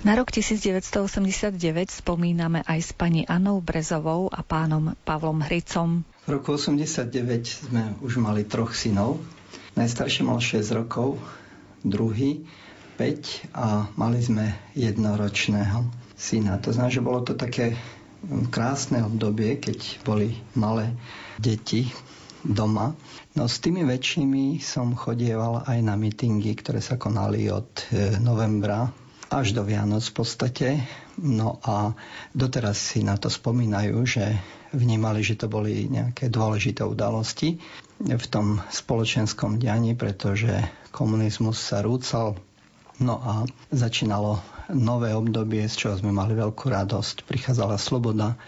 [0.00, 1.60] Na rok 1989
[1.92, 6.08] spomíname aj s pani Anou Brezovou a pánom Pavlom Hricom.
[6.24, 9.20] V roku 89 sme už mali troch synov.
[9.76, 11.20] Najstarší mal 6 rokov,
[11.84, 12.48] druhý
[12.96, 15.84] 5 a mali sme jednoročného
[16.16, 16.56] syna.
[16.64, 17.76] To znamená, že bolo to také
[18.48, 20.96] krásne obdobie, keď boli malé
[21.36, 21.92] deti
[22.40, 22.96] doma.
[23.36, 28.88] No s tými väčšími som chodieval aj na mítingy, ktoré sa konali od e, novembra
[29.30, 30.68] až do Vianoc v podstate.
[31.16, 31.94] No a
[32.34, 34.34] doteraz si na to spomínajú, že
[34.74, 37.62] vnímali, že to boli nejaké dôležité udalosti
[38.02, 40.50] v tom spoločenskom dianí, pretože
[40.90, 42.34] komunizmus sa rúcal,
[42.98, 43.32] no a
[43.70, 44.42] začínalo
[44.74, 47.26] nové obdobie, z čoho sme mali veľkú radosť.
[47.26, 48.38] Prichádzala sloboda,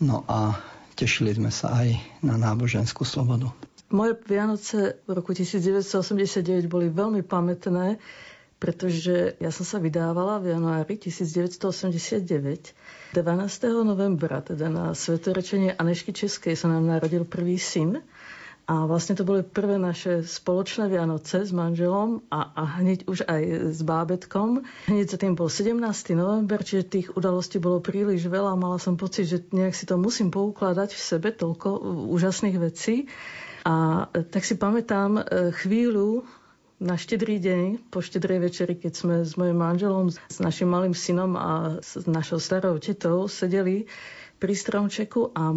[0.00, 0.56] no a
[0.96, 3.52] tešili sme sa aj na náboženskú slobodu.
[3.86, 8.02] Moje Vianoce v roku 1989 boli veľmi pamätné,
[8.56, 12.72] pretože ja som sa vydávala v januári 1989.
[13.12, 13.84] 12.
[13.84, 18.00] novembra, teda na svetorečenie Anešky Českej sa nám narodil prvý syn.
[18.66, 23.70] A vlastne to boli prvé naše spoločné Vianoce s manželom a, a hneď už aj
[23.70, 24.66] s bábetkom.
[24.90, 25.78] Hneď za tým bol 17.
[26.18, 28.58] november, čiže tých udalostí bolo príliš veľa.
[28.58, 31.78] Mala som pocit, že nejak si to musím poukladať v sebe, toľko
[32.10, 33.06] úžasných vecí.
[33.62, 35.22] A tak si pamätám e,
[35.62, 36.26] chvíľu,
[36.76, 41.32] na štedrý deň, po štedrej večeri, keď sme s mojim manželom, s našim malým synom
[41.34, 43.88] a s našou starou tetou sedeli
[44.36, 45.48] pri stromčeku a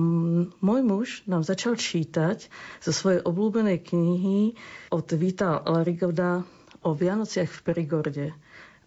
[0.64, 2.48] môj muž nám začal čítať
[2.80, 4.56] zo svojej obľúbenej knihy
[4.88, 6.48] od Vita Larigoda
[6.80, 8.28] o Vianociach v Perigorde.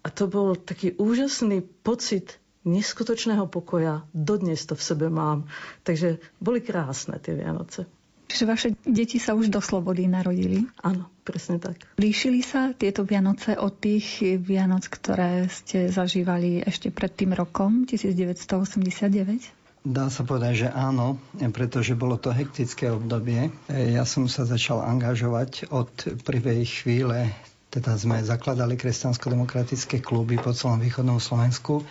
[0.03, 4.09] A to bol taký úžasný pocit neskutočného pokoja.
[4.11, 5.45] Dodnes to v sebe mám.
[5.85, 7.85] Takže boli krásne tie Vianoce.
[8.33, 10.64] Čiže vaše deti sa už do slobody narodili?
[10.80, 11.76] Áno, presne tak.
[12.01, 19.85] Líšili sa tieto Vianoce od tých Vianoc, ktoré ste zažívali ešte pred tým rokom 1989?
[19.85, 21.20] Dá sa povedať, že áno,
[21.53, 23.53] pretože bolo to hektické obdobie.
[23.68, 25.93] Ja som sa začal angažovať od
[26.24, 27.37] prvej chvíle,
[27.68, 31.85] teda sme zakladali kresťansko-demokratické kluby po celom východnom Slovensku.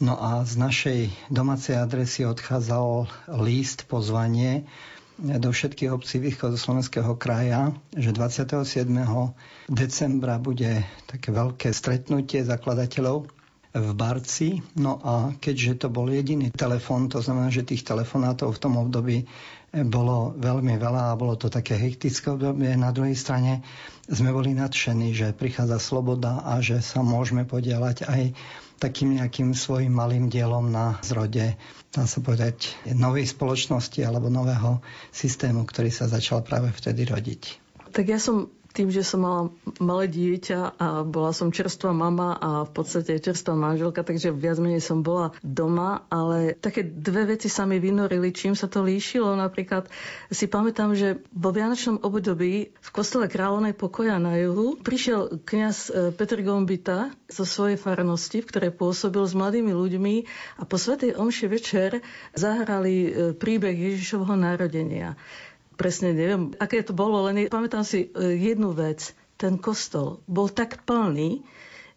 [0.00, 0.98] No a z našej
[1.28, 3.12] domácej adresy odchádzal
[3.44, 4.64] líst, pozvanie
[5.16, 8.84] do všetkých obcí východoslovenského kraja, že 27.
[9.72, 13.24] decembra bude také veľké stretnutie zakladateľov
[13.76, 14.60] v Barci.
[14.76, 19.24] No a keďže to bol jediný telefon, to znamená, že tých telefonátov v tom období
[19.84, 22.72] bolo veľmi veľa a bolo to také hektické obdobie.
[22.76, 23.60] Na druhej strane
[24.08, 28.22] sme boli nadšení, že prichádza sloboda a že sa môžeme podielať aj
[28.76, 31.56] takým nejakým svojim malým dielom na zrode,
[31.92, 37.42] dá sa povedať, novej spoločnosti alebo nového systému, ktorý sa začal práve vtedy rodiť.
[37.92, 39.42] Tak ja som tým, že som mala
[39.80, 44.84] malé dieťa a bola som čerstvá mama a v podstate čerstvá manželka, takže viac menej
[44.84, 49.32] som bola doma, ale také dve veci sa mi vynorili, čím sa to líšilo.
[49.36, 49.88] Napríklad
[50.28, 55.90] si pamätám, že vo Vianočnom období v kostole Kráľovnej pokoja na juhu prišiel kňaz e,
[56.12, 60.14] Petr Gombita zo svojej farnosti, v ktorej pôsobil s mladými ľuďmi
[60.60, 62.04] a po Svetej Omši večer
[62.36, 65.16] zahrali e, príbeh Ježišovho narodenia
[65.76, 69.12] presne neviem, aké to bolo, len pamätám si e, jednu vec.
[69.36, 71.44] Ten kostol bol tak plný,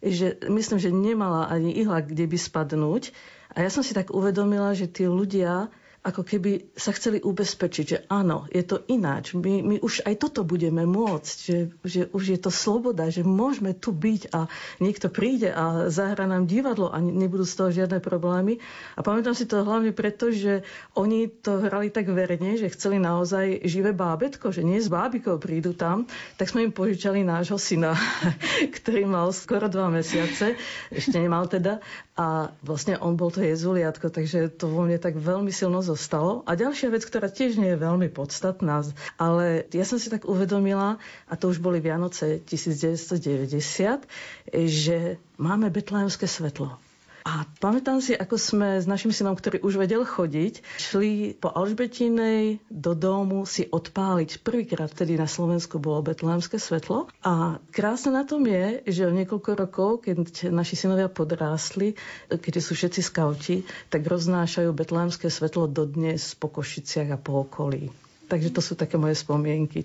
[0.04, 3.12] že myslím, že nemala ani ihla kde by spadnúť.
[3.56, 7.98] A ja som si tak uvedomila, že tí ľudia ako keby sa chceli ubezpečiť, že
[8.08, 9.36] áno, je to ináč.
[9.36, 13.76] My, my už aj toto budeme môcť, že, že už je to sloboda, že môžeme
[13.76, 14.48] tu byť a
[14.80, 18.56] niekto príde a zahra nám divadlo a nebudú z toho žiadne problémy.
[18.96, 20.64] A pamätám si to hlavne preto, že
[20.96, 25.76] oni to hrali tak verne, že chceli naozaj živé bábetko, že nie s bábikou prídu
[25.76, 26.08] tam,
[26.40, 27.92] tak sme im požičali nášho syna,
[28.80, 30.56] ktorý mal skoro dva mesiace,
[30.88, 31.84] ešte nemal teda,
[32.20, 36.44] a vlastne on bol to jezuliatko, takže to vo mne tak veľmi silno zostalo.
[36.44, 38.84] A ďalšia vec, ktorá tiež nie je veľmi podstatná,
[39.16, 44.04] ale ja som si tak uvedomila, a to už boli Vianoce 1990,
[44.52, 44.98] že
[45.40, 46.76] máme betlehemské svetlo.
[47.24, 52.64] A pamätám si, ako sme s našim synom, ktorý už vedel chodiť, šli po Alžbetinej
[52.72, 54.40] do domu si odpáliť.
[54.40, 57.12] Prvýkrát vtedy na Slovensku bolo betlémske svetlo.
[57.20, 61.94] A krásne na tom je, že o niekoľko rokov, keď naši synovia podrástli,
[62.28, 63.56] keď sú všetci skauti,
[63.92, 67.92] tak roznášajú betlémske svetlo dodnes po Košiciach a po okolí.
[68.30, 69.84] Takže to sú také moje spomienky.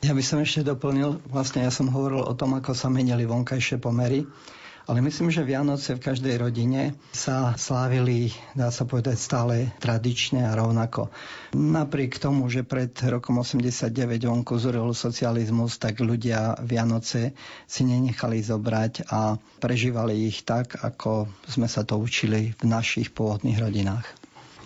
[0.00, 3.76] Ja by som ešte doplnil, vlastne ja som hovoril o tom, ako sa menili vonkajšie
[3.76, 4.24] pomery.
[4.90, 10.58] Ale myslím, že Vianoce v každej rodine sa slávili, dá sa povedať, stále tradične a
[10.58, 11.14] rovnako.
[11.54, 13.86] Napriek tomu, že pred rokom 89
[14.26, 17.38] vonku zuril socializmus, tak ľudia Vianoce
[17.70, 23.62] si nenechali zobrať a prežívali ich tak, ako sme sa to učili v našich pôvodných
[23.62, 24.10] rodinách.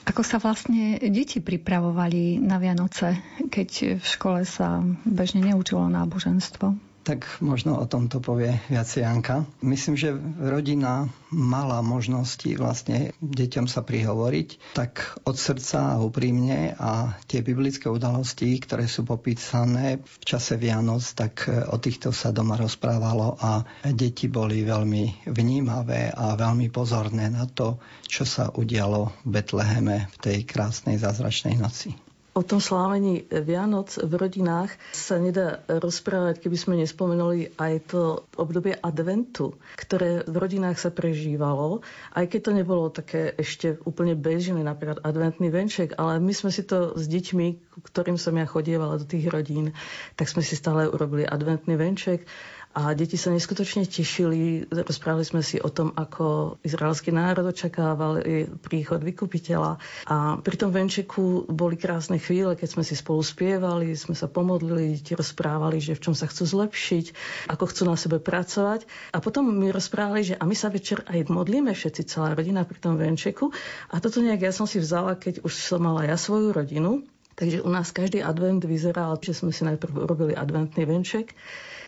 [0.09, 3.21] Ako sa vlastne deti pripravovali na Vianoce,
[3.53, 6.84] keď v škole sa bežne neučilo náboženstvo?
[7.05, 9.45] Tak možno o tomto povie viacej Janka.
[9.61, 17.21] Myslím, že rodina mala možnosti vlastne deťom sa prihovoriť tak od srdca a úprimne a
[17.29, 23.37] tie biblické udalosti, ktoré sú popísané v čase Vianoc, tak o týchto sa doma rozprávalo
[23.37, 23.61] a
[23.93, 27.77] deti boli veľmi vnímavé a veľmi pozorné na to,
[28.09, 32.04] čo sa udialo v Betleheme v tej krásnej zázračnej noci.
[32.35, 38.75] O tom slávení Vianoc v rodinách sa nedá rozprávať, keby sme nespomenuli aj to obdobie
[38.75, 45.07] adventu, ktoré v rodinách sa prežívalo, aj keď to nebolo také ešte úplne bežné, napríklad
[45.07, 49.31] adventný venček, ale my sme si to s deťmi, ktorým som ja chodievala do tých
[49.31, 49.71] rodín,
[50.19, 52.27] tak sme si stále urobili adventný venček
[52.75, 54.67] a deti sa neskutočne tešili.
[54.67, 58.19] Rozprávali sme si o tom, ako izraelský národ očakával
[58.67, 59.79] príchod vykupiteľa.
[60.11, 64.99] A pri tom venčeku boli krásne chvíle, keď sme si spolu spievali, sme sa pomodlili,
[64.99, 67.07] deti rozprávali, že v čom sa chcú zlepšiť,
[67.55, 68.91] ako chcú na sebe pracovať.
[69.15, 72.83] A potom mi rozprávali, že a my sa večer aj modlíme všetci, celá rodina pri
[72.83, 73.55] tom venčeku.
[73.95, 77.07] A toto nejak ja som si vzala, keď už som mala ja svoju rodinu.
[77.35, 81.35] Takže u nás každý advent vyzeral, že sme si najprv urobili adventný venček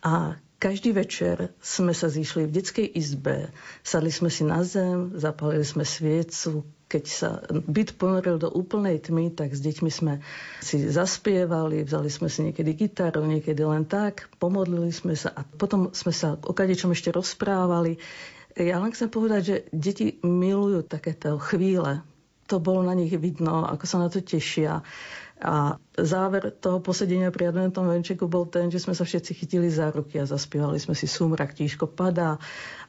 [0.03, 3.53] a každý večer sme sa zišli v detskej izbe,
[3.85, 9.35] sadli sme si na zem, zapalili sme sviecu, keď sa byt ponoril do úplnej tmy,
[9.35, 10.23] tak s deťmi sme
[10.63, 15.91] si zaspievali, vzali sme si niekedy gitaru, niekedy len tak, pomodlili sme sa a potom
[15.91, 17.99] sme sa o kadečom ešte rozprávali.
[18.55, 22.07] Ja len chcem povedať, že deti milujú takéto chvíle.
[22.47, 24.87] To bolo na nich vidno, ako sa na to tešia.
[25.37, 29.93] A záver toho posedenia pri adventnom venčeku bol ten, že sme sa všetci chytili za
[29.93, 32.41] ruky a zaspievali sme si Sumrak, tíško padá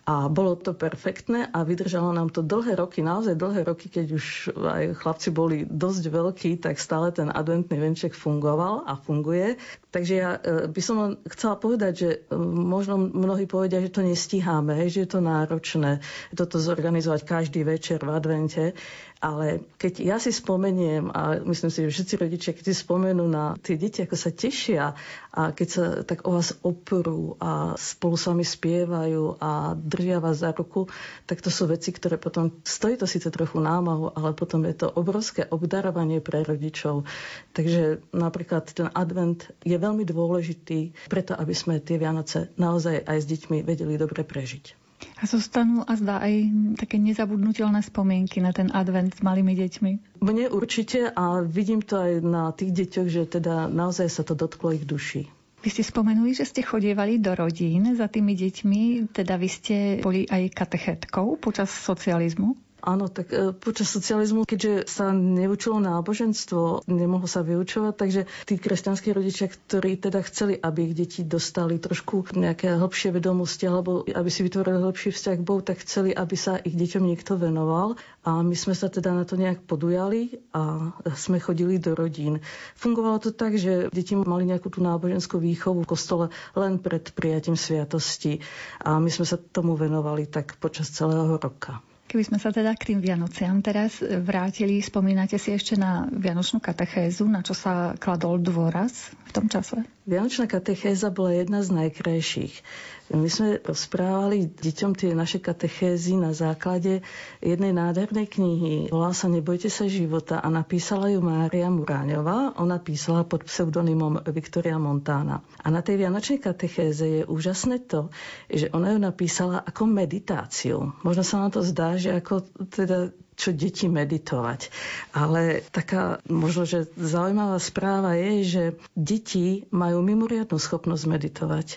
[0.08, 4.26] a bolo to perfektné a vydržalo nám to dlhé roky, naozaj dlhé roky, keď už
[4.56, 9.60] aj chlapci boli dosť veľkí, tak stále ten adventný venček fungoval a funguje.
[9.92, 14.88] Takže ja e, by som chcela povedať, že e, možno mnohí povedia, že to nestíháme,
[14.88, 16.00] že je to náročné
[16.32, 18.80] toto zorganizovať každý večer v advente.
[19.18, 23.58] Ale keď ja si spomeniem, a myslím si, že všetci rodičia, keď si spomenú na
[23.58, 24.94] tie deti, ako sa tešia
[25.34, 30.38] a keď sa tak o vás oprú a spolu s vami spievajú a držia vás
[30.45, 30.86] za ruku,
[31.26, 34.88] tak to sú veci, ktoré potom, stojí to síce trochu námahu, ale potom je to
[34.94, 37.10] obrovské obdarovanie pre rodičov.
[37.57, 43.26] Takže napríklad ten advent je veľmi dôležitý preto, aby sme tie Vianoce naozaj aj s
[43.26, 44.88] deťmi vedeli dobre prežiť.
[45.18, 50.22] A zostanú a zdá aj také nezabudnutelné spomienky na ten advent s malými deťmi?
[50.26, 54.74] Mne určite a vidím to aj na tých deťoch, že teda naozaj sa to dotklo
[54.74, 55.30] ich duši.
[55.58, 60.24] Vy ste spomenuli, že ste chodievali do rodín za tými deťmi, teda vy ste boli
[60.24, 62.66] aj katechetkou počas socializmu?
[62.78, 69.10] Áno, tak e, počas socializmu, keďže sa neučilo náboženstvo, nemohlo sa vyučovať, takže tí kresťanskí
[69.18, 74.45] rodičia, ktorí teda chceli, aby ich deti dostali trošku nejaké hlbšie vedomosti, alebo aby si
[74.45, 77.98] vytvorili hlbší vzťah k Bohu, tak chceli, aby sa ich deťom niekto venoval.
[78.22, 82.45] A my sme sa teda na to nejak podujali a sme chodili do rodín.
[82.78, 87.58] Fungovalo to tak, že deti mali nejakú tú náboženskú výchovu v kostole len pred prijatím
[87.58, 88.38] sviatosti
[88.86, 91.82] a my sme sa tomu venovali tak počas celého roka.
[92.08, 97.28] Keby sme sa teda k tým Vianociam teraz vrátili, spomínate si ešte na Vianočnú katechézu,
[97.28, 99.84] na čo sa kladol dôraz v tom čase?
[100.08, 102.64] Vianočná katechéza bola jedna z najkrajších.
[103.08, 107.00] My sme rozprávali deťom tie naše katechézy na základe
[107.40, 108.76] jednej nádhernej knihy.
[108.92, 112.60] Volá sa Nebojte sa života a napísala ju Mária Muráňová.
[112.60, 115.40] Ona písala pod pseudonymom Viktoria Montana.
[115.64, 118.12] A na tej vianočnej katechéze je úžasné to,
[118.52, 120.92] že ona ju napísala ako meditáciu.
[121.08, 124.73] Možno sa nám to zdá, že ako teda čo deti meditovať.
[125.14, 131.68] Ale taká možno, že zaujímavá správa je, že deti majú mimoriadnú schopnosť meditovať.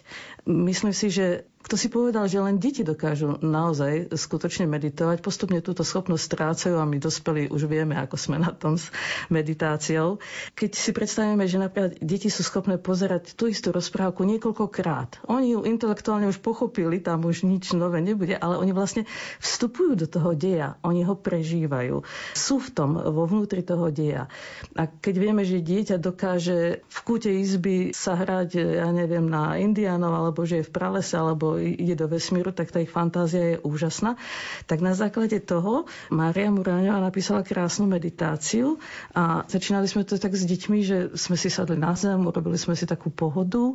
[0.45, 5.85] Myslím si, že kto si povedal, že len deti dokážu naozaj skutočne meditovať, postupne túto
[5.85, 8.89] schopnosť strácajú a my dospelí už vieme, ako sme na tom s
[9.29, 10.19] meditáciou.
[10.57, 15.23] Keď si predstavíme, že napríklad deti sú schopné pozerať tú istú rozprávku niekoľkokrát.
[15.29, 19.05] Oni ju intelektuálne už pochopili, tam už nič nové nebude, ale oni vlastne
[19.39, 22.03] vstupujú do toho deja, oni ho prežívajú.
[22.33, 24.33] Sú v tom, vo vnútri toho deja.
[24.75, 30.17] A keď vieme, že dieťa dokáže v kúte izby sa hrať, ja neviem, na indiánov,
[30.17, 34.15] alebo že je v pralese, alebo ide do vesmíru, tak tá ich fantázia je úžasná.
[34.69, 38.77] Tak na základe toho Mária Muráňová napísala krásnu meditáciu
[39.17, 42.77] a začínali sme to tak s deťmi, že sme si sadli na zem, urobili sme
[42.77, 43.75] si takú pohodu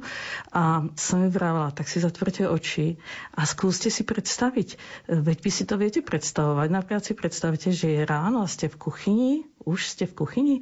[0.53, 2.95] a som mi vravela, tak si zatvrte oči
[3.33, 4.77] a skúste si predstaviť,
[5.09, 6.67] veď vy si to viete predstavovať.
[6.69, 9.31] Napríklad si predstavte, že je ráno a ste v kuchyni,
[9.65, 10.55] už ste v kuchyni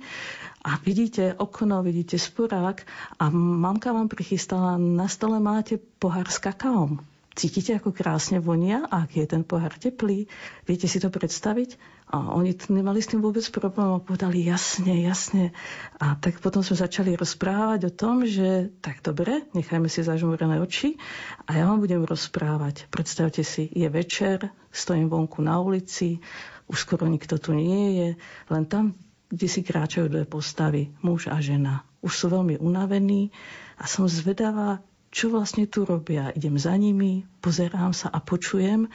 [0.64, 2.88] a vidíte okno, vidíte spurák
[3.20, 7.04] a mamka vám prichystala, na stole máte pohár s kakaom.
[7.34, 10.30] Cítite, ako krásne vonia a je ten pohár teplý?
[10.70, 11.82] Viete si to predstaviť?
[12.14, 15.50] A oni nemali s tým vôbec problém a povedali jasne, jasne.
[15.98, 21.02] A tak potom sme začali rozprávať o tom, že tak dobre, nechajme si zažmúrené oči
[21.50, 22.86] a ja vám budem rozprávať.
[22.94, 26.22] Predstavte si, je večer, stojím vonku na ulici,
[26.70, 28.10] už skoro nikto tu nie je,
[28.54, 28.94] len tam,
[29.34, 31.82] kde si kráčajú dve postavy, muž a žena.
[32.06, 33.34] Už sú veľmi unavení
[33.82, 36.30] a som zvedavá, čo vlastne tu robia.
[36.38, 38.86] Idem za nimi, pozerám sa a počujem,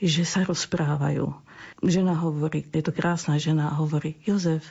[0.00, 1.28] že sa rozprávajú.
[1.84, 4.64] Žena hovorí, je to krásna žena a hovorí, Jozef,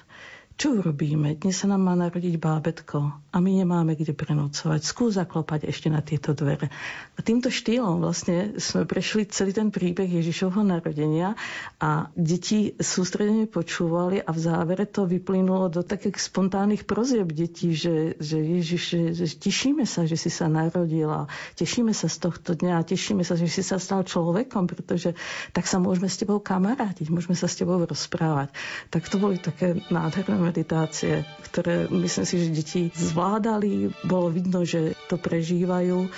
[0.58, 1.40] čo urobíme?
[1.40, 2.98] Dnes sa nám má narodiť bábetko
[3.32, 4.84] a my nemáme kde prenocovať.
[4.84, 6.68] Skús zaklopať ešte na tieto dvere.
[7.16, 11.40] A týmto štýlom vlastne sme prešli celý ten príbeh Ježišovho narodenia
[11.80, 18.20] a deti sústredene počúvali a v závere to vyplynulo do takých spontánnych prozieb detí, že,
[18.20, 22.84] že Ježiš, že, že tešíme sa, že si sa narodila, tešíme sa z tohto dňa,
[22.84, 25.16] tešíme sa, že si sa stal človekom, pretože
[25.56, 28.52] tak sa môžeme s tebou kamarátiť, môžeme sa s tebou rozprávať.
[28.92, 33.92] Tak to boli také nádherné meditácie, ktoré myslím si, že deti zvládali.
[34.08, 36.10] Bolo vidno, že to prežívajú.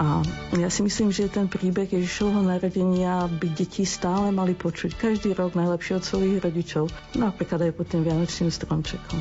[0.00, 0.24] A
[0.56, 5.54] ja si myslím, že ten príbeh Ježišovho narodenia by deti stále mali počuť každý rok
[5.54, 6.90] najlepšie od svojich rodičov.
[7.14, 9.20] Napríklad aj pod tým Vianočným stromčekom.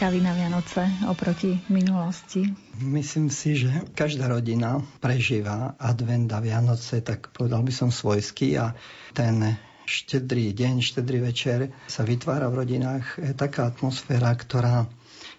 [0.00, 0.80] Prípravy na Vianoce
[1.12, 2.48] oproti minulosti?
[2.80, 8.72] Myslím si, že každá rodina prežíva advent a Vianoce, tak povedal by som svojsky a
[9.12, 14.88] ten štedrý deň, štedrý večer sa vytvára v rodinách taká atmosféra, ktorá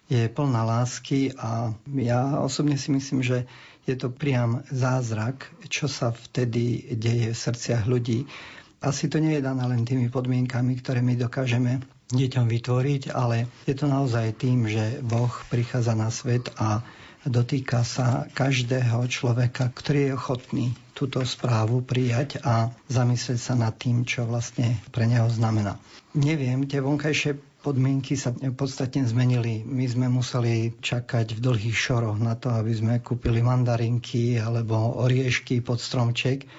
[0.06, 3.50] je plná lásky a ja osobne si myslím, že
[3.90, 8.30] je to priam zázrak, čo sa vtedy deje v srdciach ľudí.
[8.78, 11.82] Asi to nie je dané len tými podmienkami, ktoré my dokážeme
[12.12, 16.84] deťom vytvoriť, ale je to naozaj tým, že Boh prichádza na svet a
[17.26, 20.66] dotýka sa každého človeka, ktorý je ochotný
[20.98, 25.78] túto správu prijať a zamyslieť sa nad tým, čo vlastne pre neho znamená.
[26.14, 29.62] Neviem, tie vonkajšie podmienky sa podstatne zmenili.
[29.62, 35.62] My sme museli čakať v dlhých šoroch na to, aby sme kúpili mandarinky alebo oriešky
[35.62, 36.50] pod stromček.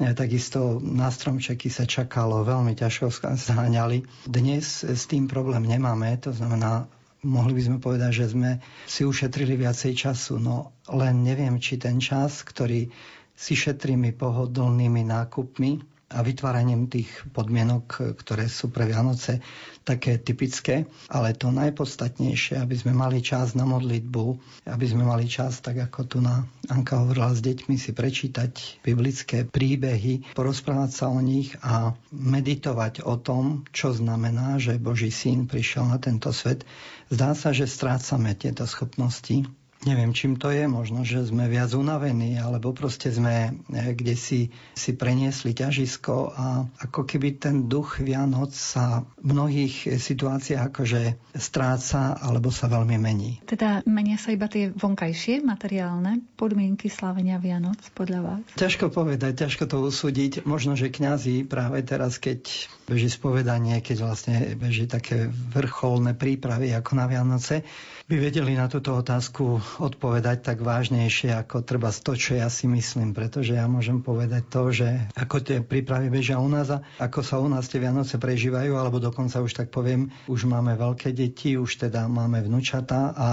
[0.00, 4.00] E, takisto na stromčeky sa čakalo, veľmi ťažko zháňali.
[4.24, 6.88] Dnes s tým problém nemáme, to znamená,
[7.20, 12.00] mohli by sme povedať, že sme si ušetrili viacej času, no len neviem, či ten
[12.00, 12.88] čas, ktorý
[13.36, 19.38] si šetrými pohodlnými nákupmi, a vytváraním tých podmienok, ktoré sú pre Vianoce
[19.84, 24.24] také typické, ale to najpodstatnejšie, aby sme mali čas na modlitbu,
[24.68, 29.48] aby sme mali čas, tak ako tu na Anka hovorila s deťmi, si prečítať biblické
[29.48, 35.88] príbehy, porozprávať sa o nich a meditovať o tom, čo znamená, že Boží syn prišiel
[35.88, 36.62] na tento svet.
[37.10, 39.48] Zdá sa, že strácame tieto schopnosti
[39.80, 44.52] Neviem, čím to je, možno, že sme viac unavení, alebo proste sme eh, kde si,
[44.76, 51.02] si preniesli ťažisko a ako keby ten duch Vianoc sa v mnohých situáciách akože
[51.32, 53.40] stráca alebo sa veľmi mení.
[53.48, 58.42] Teda menia sa iba tie vonkajšie materiálne podmienky slávenia Vianoc podľa vás?
[58.60, 60.44] Ťažko povedať, ťažko to usúdiť.
[60.44, 66.98] Možno, že kňazi práve teraz, keď beží spovedanie, keď vlastne beží také vrcholné prípravy ako
[66.98, 67.62] na Vianoce,
[68.10, 73.14] by vedeli na túto otázku odpovedať tak vážnejšie ako treba to, čo ja si myslím,
[73.14, 77.38] pretože ja môžem povedať to, že ako tie prípravy bežia u nás a ako sa
[77.38, 81.86] u nás tie Vianoce prežívajú, alebo dokonca už tak poviem, už máme veľké deti, už
[81.86, 83.26] teda máme vnúčata a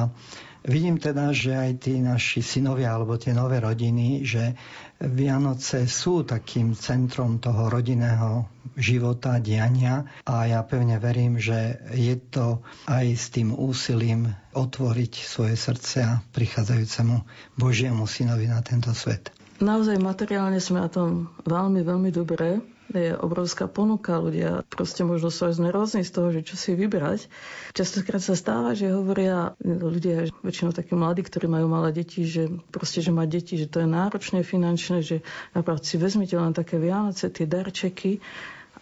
[0.66, 4.58] Vidím teda, že aj tí naši synovia alebo tie nové rodiny, že
[4.98, 12.66] Vianoce sú takým centrom toho rodinného života, diania a ja pevne verím, že je to
[12.90, 17.16] aj s tým úsilím otvoriť svoje srdce prichádzajúcemu
[17.58, 19.30] Božiemu synovi na tento svet.
[19.58, 22.62] Naozaj materiálne sme na tom veľmi, veľmi dobré
[22.94, 27.28] je obrovská ponuka, ľudia proste možno sú aj znervózni z toho, že čo si vybrať.
[27.76, 33.04] Častokrát sa stáva, že hovoria ľudia, väčšinou takí mladí, ktorí majú malé deti, že proste,
[33.04, 35.20] že mať deti, že to je náročné finančné, že
[35.52, 38.24] napríklad si vezmite len také Vianoce, tie darčeky,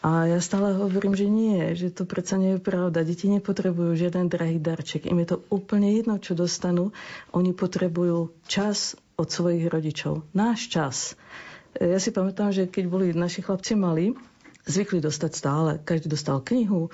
[0.06, 3.02] a ja stále hovorím, že nie, že to predsa nie je pravda.
[3.02, 5.10] Deti nepotrebujú žiaden drahý darček.
[5.10, 6.94] Im je to úplne jedno, čo dostanú.
[7.34, 10.27] Oni potrebujú čas od svojich rodičov.
[10.38, 10.95] Náš čas.
[11.80, 14.15] Ja si pamätám, že keď boli naši chlapci malí,
[14.65, 15.72] zvykli dostať stále.
[15.84, 16.89] Každý dostal knihu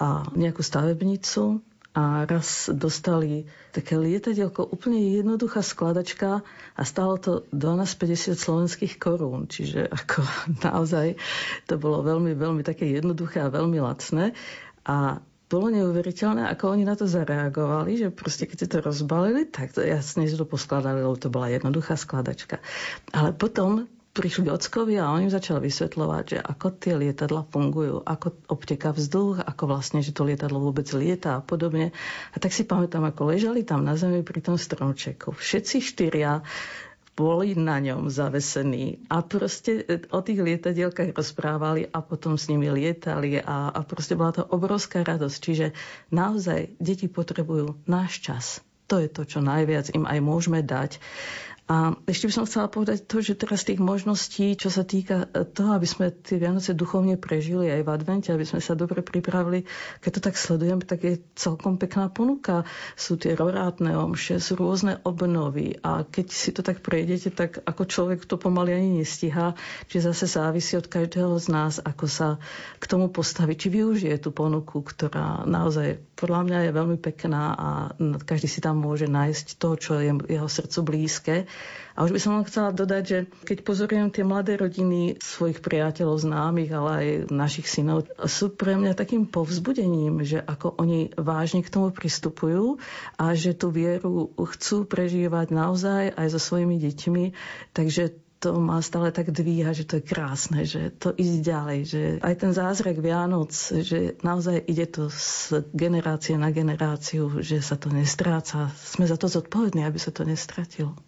[0.00, 3.44] a nejakú stavebnicu a raz dostali
[3.76, 6.40] také lietadielko, úplne jednoduchá skladačka
[6.72, 10.24] a stalo to 12,50 slovenských korún, čiže ako
[10.66, 11.20] naozaj
[11.68, 14.32] to bolo veľmi, veľmi také jednoduché a veľmi lacné.
[14.88, 15.20] A
[15.52, 19.84] bolo neuveriteľné, ako oni na to zareagovali, že proste keď si to rozbalili, tak to
[19.84, 22.64] jasne že to poskladali, lebo to bola jednoduchá skladačka.
[23.12, 28.36] Ale potom prišli ockovi a on im začal vysvetľovať, že ako tie lietadla fungujú, ako
[28.52, 31.96] obteká vzduch, ako vlastne, že to lietadlo vôbec lieta a podobne.
[32.32, 35.32] A tak si pamätám, ako ležali tam na zemi pri tom stromčeku.
[35.32, 36.44] Všetci štyria
[37.12, 43.36] boli na ňom zavesení a proste o tých lietadielkách rozprávali a potom s nimi lietali
[43.36, 45.36] a, a proste bola to obrovská radosť.
[45.36, 45.66] Čiže
[46.08, 48.44] naozaj deti potrebujú náš čas.
[48.88, 51.00] To je to, čo najviac im aj môžeme dať.
[51.70, 55.46] A ešte by som chcela povedať to, že teraz tých možností, čo sa týka e,
[55.46, 59.62] toho, aby sme tie Vianoce duchovne prežili aj v advente, aby sme sa dobre pripravili,
[60.02, 62.66] keď to tak sledujem, tak je celkom pekná ponuka.
[62.98, 67.86] Sú tie rorátne omše, sú rôzne obnovy a keď si to tak prejdete, tak ako
[67.86, 69.54] človek to pomaly ani nestíha,
[69.86, 72.28] či zase závisí od každého z nás, ako sa
[72.82, 77.68] k tomu postaví, či využije tú ponuku, ktorá naozaj podľa mňa je veľmi pekná a
[78.22, 81.34] každý si tam môže nájsť to, čo je jeho srdcu blízke.
[81.92, 86.24] A už by som len chcela dodať, že keď pozorujem tie mladé rodiny svojich priateľov,
[86.24, 91.68] známych, ale aj našich synov, sú pre mňa takým povzbudením, že ako oni vážne k
[91.68, 92.80] tomu pristupujú
[93.20, 97.24] a že tú vieru chcú prežívať naozaj aj so svojimi deťmi.
[97.76, 102.02] Takže to ma stále tak dvíha, že to je krásne, že to ide ďalej, že
[102.24, 107.92] aj ten zázrak Vianoc, že naozaj ide to z generácie na generáciu, že sa to
[107.94, 108.72] nestráca.
[108.74, 110.98] Sme za to zodpovední, aby sa to nestratilo.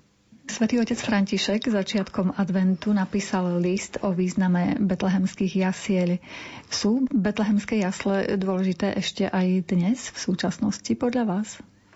[0.45, 6.21] Svetý otec František začiatkom adventu napísal list o význame betlehemských jasiel.
[6.69, 11.49] Sú betlehemské jasle dôležité ešte aj dnes v súčasnosti podľa vás?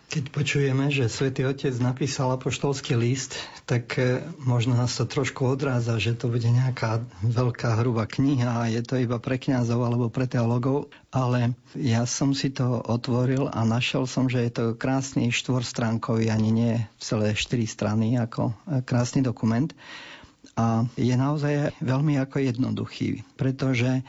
[0.09, 3.37] Keď počujeme, že svätý Otec napísal apoštolský list,
[3.69, 8.73] tak e, možno nás to trošku odráza, že to bude nejaká veľká hrubá kniha a
[8.73, 13.61] je to iba pre kňazov alebo pre teologov, ale ja som si to otvoril a
[13.69, 19.21] našiel som, že je to krásny štvorstránkový, ani nie celé štyri strany, ako e, krásny
[19.21, 19.69] dokument.
[20.57, 24.01] A je naozaj veľmi ako jednoduchý, pretože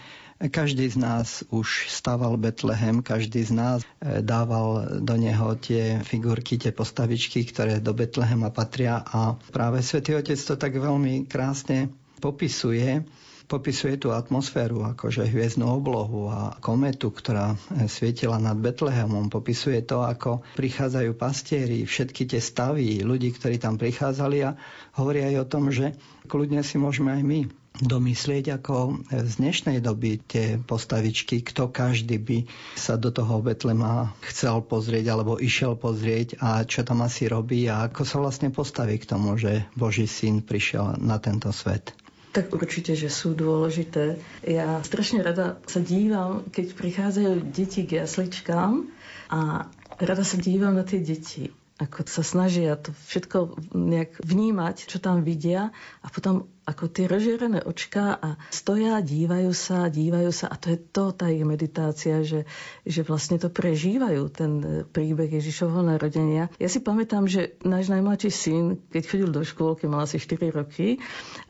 [0.48, 6.56] každý z nás už stával Betlehem, každý z nás e, dával do neho tie figurky,
[6.56, 11.92] tie postavičky, ktoré do Betlehema patria a práve Svetý Otec to tak veľmi krásne
[12.24, 13.04] popisuje
[13.50, 19.34] popisuje tú atmosféru, akože hviezdnu oblohu a kometu, ktorá e, svietila nad Betlehemom.
[19.34, 24.54] Popisuje to, ako prichádzajú pastieri, všetky tie stavy ľudí, ktorí tam prichádzali a
[25.02, 25.98] hovorí aj o tom, že
[26.30, 27.42] kľudne si môžeme aj my
[27.80, 32.38] domyslieť, ako z dnešnej doby tie postavičky, kto každý by
[32.76, 37.88] sa do toho Betlema chcel pozrieť alebo išiel pozrieť a čo tam asi robí a
[37.88, 41.96] ako sa vlastne postaví k tomu, že Boží syn prišiel na tento svet.
[42.30, 44.22] Tak určite, že sú dôležité.
[44.46, 48.86] Ja strašne rada sa dívam, keď prichádzajú deti k jasličkám
[49.34, 49.66] a
[49.98, 51.50] rada sa dívam na tie deti
[51.80, 55.72] ako sa snažia to všetko nejak vnímať, čo tam vidia
[56.04, 60.80] a potom ako tie rozžierené očka a stoja, dívajú sa, dívajú sa a to je
[60.94, 62.46] to, tá ich meditácia, že,
[62.86, 64.52] že vlastne to prežívajú, ten
[64.86, 66.54] príbeh Ježišovho narodenia.
[66.62, 68.64] Ja si pamätám, že náš najmladší syn,
[68.94, 71.02] keď chodil do škôlky, mal asi 4 roky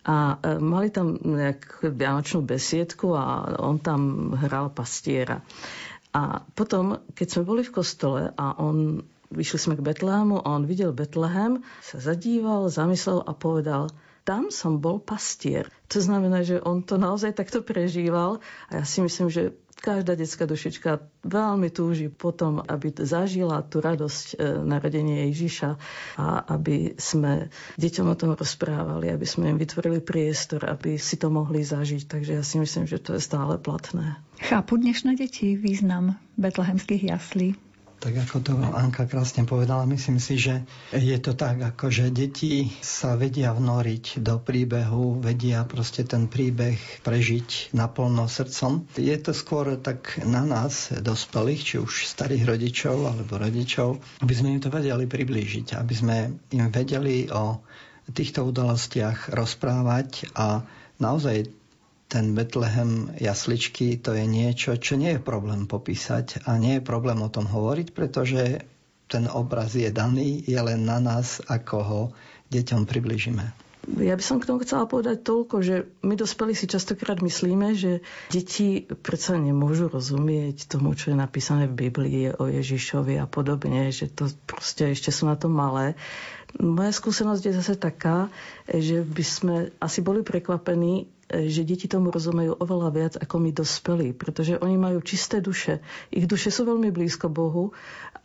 [0.07, 5.43] a e, mali tam nejakú vianočnú besiedku a on tam hral pastiera.
[6.15, 10.65] A potom, keď sme boli v kostole a on Vyšli sme k Betlému a on
[10.65, 13.93] videl Betlehem, sa zadíval, zamyslel a povedal,
[14.29, 15.65] tam som bol pastier.
[15.89, 18.37] To znamená, že on to naozaj takto prežíval
[18.69, 24.25] a ja si myslím, že každá detská dušička veľmi túži potom, aby zažila tú radosť
[24.37, 25.69] e, narodenia Ježiša
[26.19, 27.49] a aby sme
[27.79, 32.05] deťom o tom rozprávali, aby sme im vytvorili priestor, aby si to mohli zažiť.
[32.05, 34.19] Takže ja si myslím, že to je stále platné.
[34.43, 37.68] Chápu dnešné deti význam betlehemských jaslí?
[37.99, 40.63] Tak ako to Anka krásne povedala, myslím si, že
[40.95, 46.79] je to tak, ako že deti sa vedia vnoriť do príbehu, vedia proste ten príbeh
[47.03, 48.87] prežiť naplno srdcom.
[48.95, 54.55] Je to skôr tak na nás, dospelých, či už starých rodičov alebo rodičov, aby sme
[54.55, 56.17] im to vedeli priblížiť, aby sme
[56.55, 57.59] im vedeli o
[58.15, 60.63] týchto udalostiach rozprávať a
[61.03, 61.58] naozaj
[62.09, 67.21] ten Betlehem jasličky to je niečo, čo nie je problém popísať a nie je problém
[67.21, 68.65] o tom hovoriť, pretože
[69.05, 72.01] ten obraz je daný, je len na nás, ako ho
[72.49, 73.69] deťom približíme.
[73.97, 78.05] Ja by som k tomu chcela povedať toľko, že my dospelí si častokrát myslíme, že
[78.29, 84.11] deti predsa nemôžu rozumieť tomu, čo je napísané v Biblii o Ježišovi a podobne, že
[84.11, 85.97] to proste ešte sú na to malé.
[86.61, 88.29] Moja skúsenosť je zase taká,
[88.69, 94.17] že by sme asi boli prekvapení, že deti tomu rozumejú oveľa viac ako my dospelí,
[94.17, 95.79] pretože oni majú čisté duše.
[96.09, 97.71] Ich duše sú veľmi blízko Bohu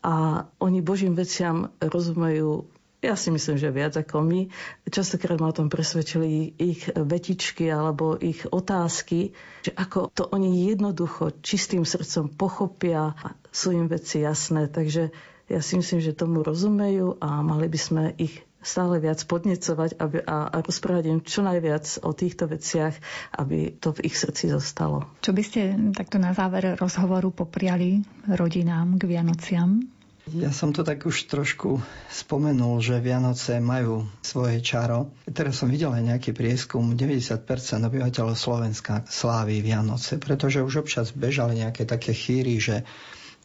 [0.00, 2.64] a oni Božím veciam rozumejú
[3.04, 4.48] ja si myslím, že viac ako my.
[4.88, 11.36] Častokrát ma o tom presvedčili ich vetičky alebo ich otázky, že ako to oni jednoducho
[11.44, 14.72] čistým srdcom pochopia a sú im veci jasné.
[14.72, 15.12] Takže
[15.52, 20.18] ja si myslím, že tomu rozumejú a mali by sme ich stále viac podnecovať aby,
[20.24, 22.96] a, a rozprávať im čo najviac o týchto veciach,
[23.36, 25.06] aby to v ich srdci zostalo.
[25.20, 25.60] Čo by ste
[25.92, 29.94] takto na záver rozhovoru popriali rodinám k Vianociam?
[30.32, 35.12] Ja som to tak už trošku spomenul, že Vianoce majú svoje čaro.
[35.28, 37.44] Teraz som videl aj nejaký prieskum, 90%
[37.84, 42.88] obyvateľov Slovenska slávi Vianoce, pretože už občas bežali nejaké také chýry, že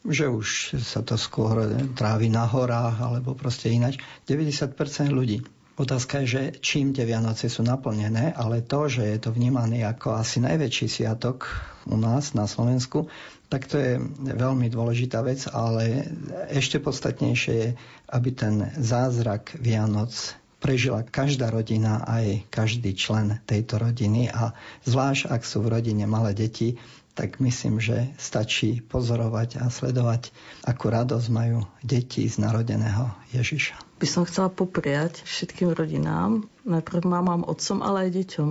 [0.04, 4.00] že už sa to skôr trávi na horách alebo proste ináč.
[4.24, 4.76] 90%
[5.12, 5.44] ľudí.
[5.80, 10.12] Otázka je, že čím tie Vianoce sú naplnené, ale to, že je to vnímaný ako
[10.12, 11.48] asi najväčší sviatok
[11.88, 13.08] u nás na Slovensku,
[13.48, 16.04] tak to je veľmi dôležitá vec, ale
[16.52, 17.68] ešte podstatnejšie je,
[18.12, 20.12] aby ten zázrak Vianoc
[20.60, 24.52] prežila každá rodina, aj každý člen tejto rodiny a
[24.84, 26.76] zvlášť, ak sú v rodine malé deti,
[27.16, 30.30] tak myslím, že stačí pozorovať a sledovať,
[30.62, 34.00] akú radosť majú deti z narodeného Ježiša.
[34.00, 38.50] By som chcela popriať všetkým rodinám, najprv mamám, otcom, ale aj deťom,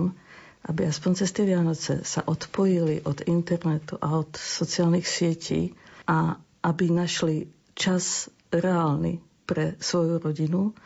[0.70, 5.72] aby aspoň cez tie Vianoce sa odpojili od internetu a od sociálnych sietí
[6.04, 10.76] a aby našli čas reálny pre svoju rodinu,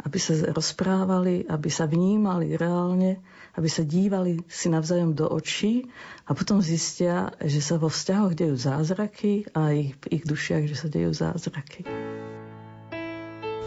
[0.00, 3.20] aby sa rozprávali, aby sa vnímali reálne
[3.58, 5.90] aby sa dívali si navzájom do očí
[6.26, 10.76] a potom zistia, že sa vo vzťahoch dejú zázraky a ich, v ich dušiach, že
[10.78, 11.82] sa dejú zázraky.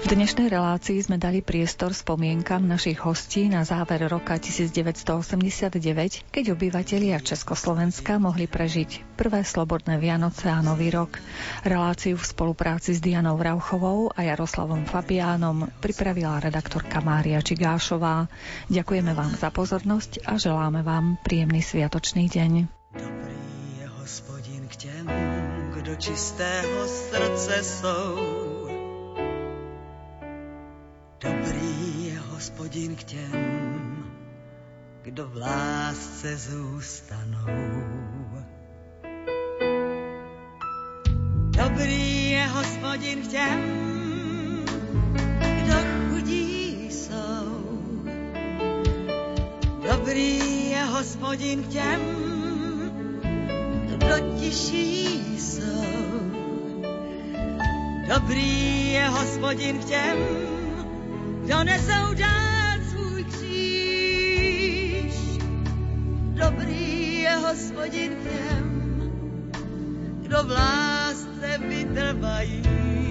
[0.03, 5.79] V dnešnej relácii sme dali priestor spomienkam našich hostí na záver roka 1989,
[6.27, 11.23] keď obyvatelia Československa mohli prežiť prvé slobodné Vianoce a Nový rok.
[11.63, 18.27] Reláciu v spolupráci s Dianou Rauchovou a Jaroslavom Fabiánom pripravila redaktorka Mária Čigášová.
[18.67, 22.51] Ďakujeme vám za pozornosť a želáme vám príjemný sviatočný deň.
[22.91, 23.39] Dobrý
[23.79, 25.07] je hospodin k těm,
[25.79, 28.52] kdo čistého srdce jsou
[31.23, 34.05] Dobrý je hospodin k těm,
[35.01, 37.47] kdo v lásce zůstanou.
[41.57, 43.61] Dobrý je hospodin k těm,
[45.63, 45.73] kdo
[46.09, 47.63] chudí jsou.
[49.91, 52.01] Dobrý je hospodin k těm,
[53.85, 55.83] kdo tiší jsou.
[58.07, 60.17] Dobrý je hospodin k těm,
[61.45, 65.13] kdo nesou dát svůj kříž.
[66.33, 69.11] Dobrý je hospodin těm,
[70.21, 73.02] kdo v lásce vytrvají.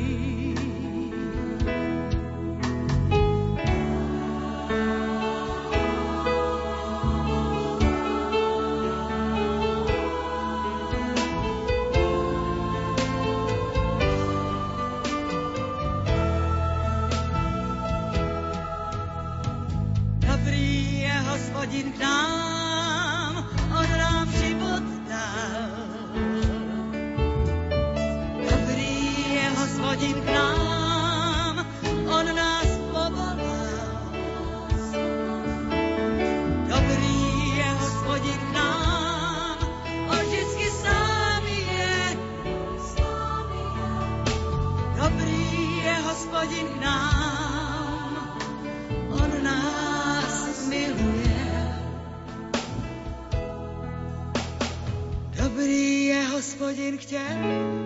[56.62, 57.81] hodin chtěl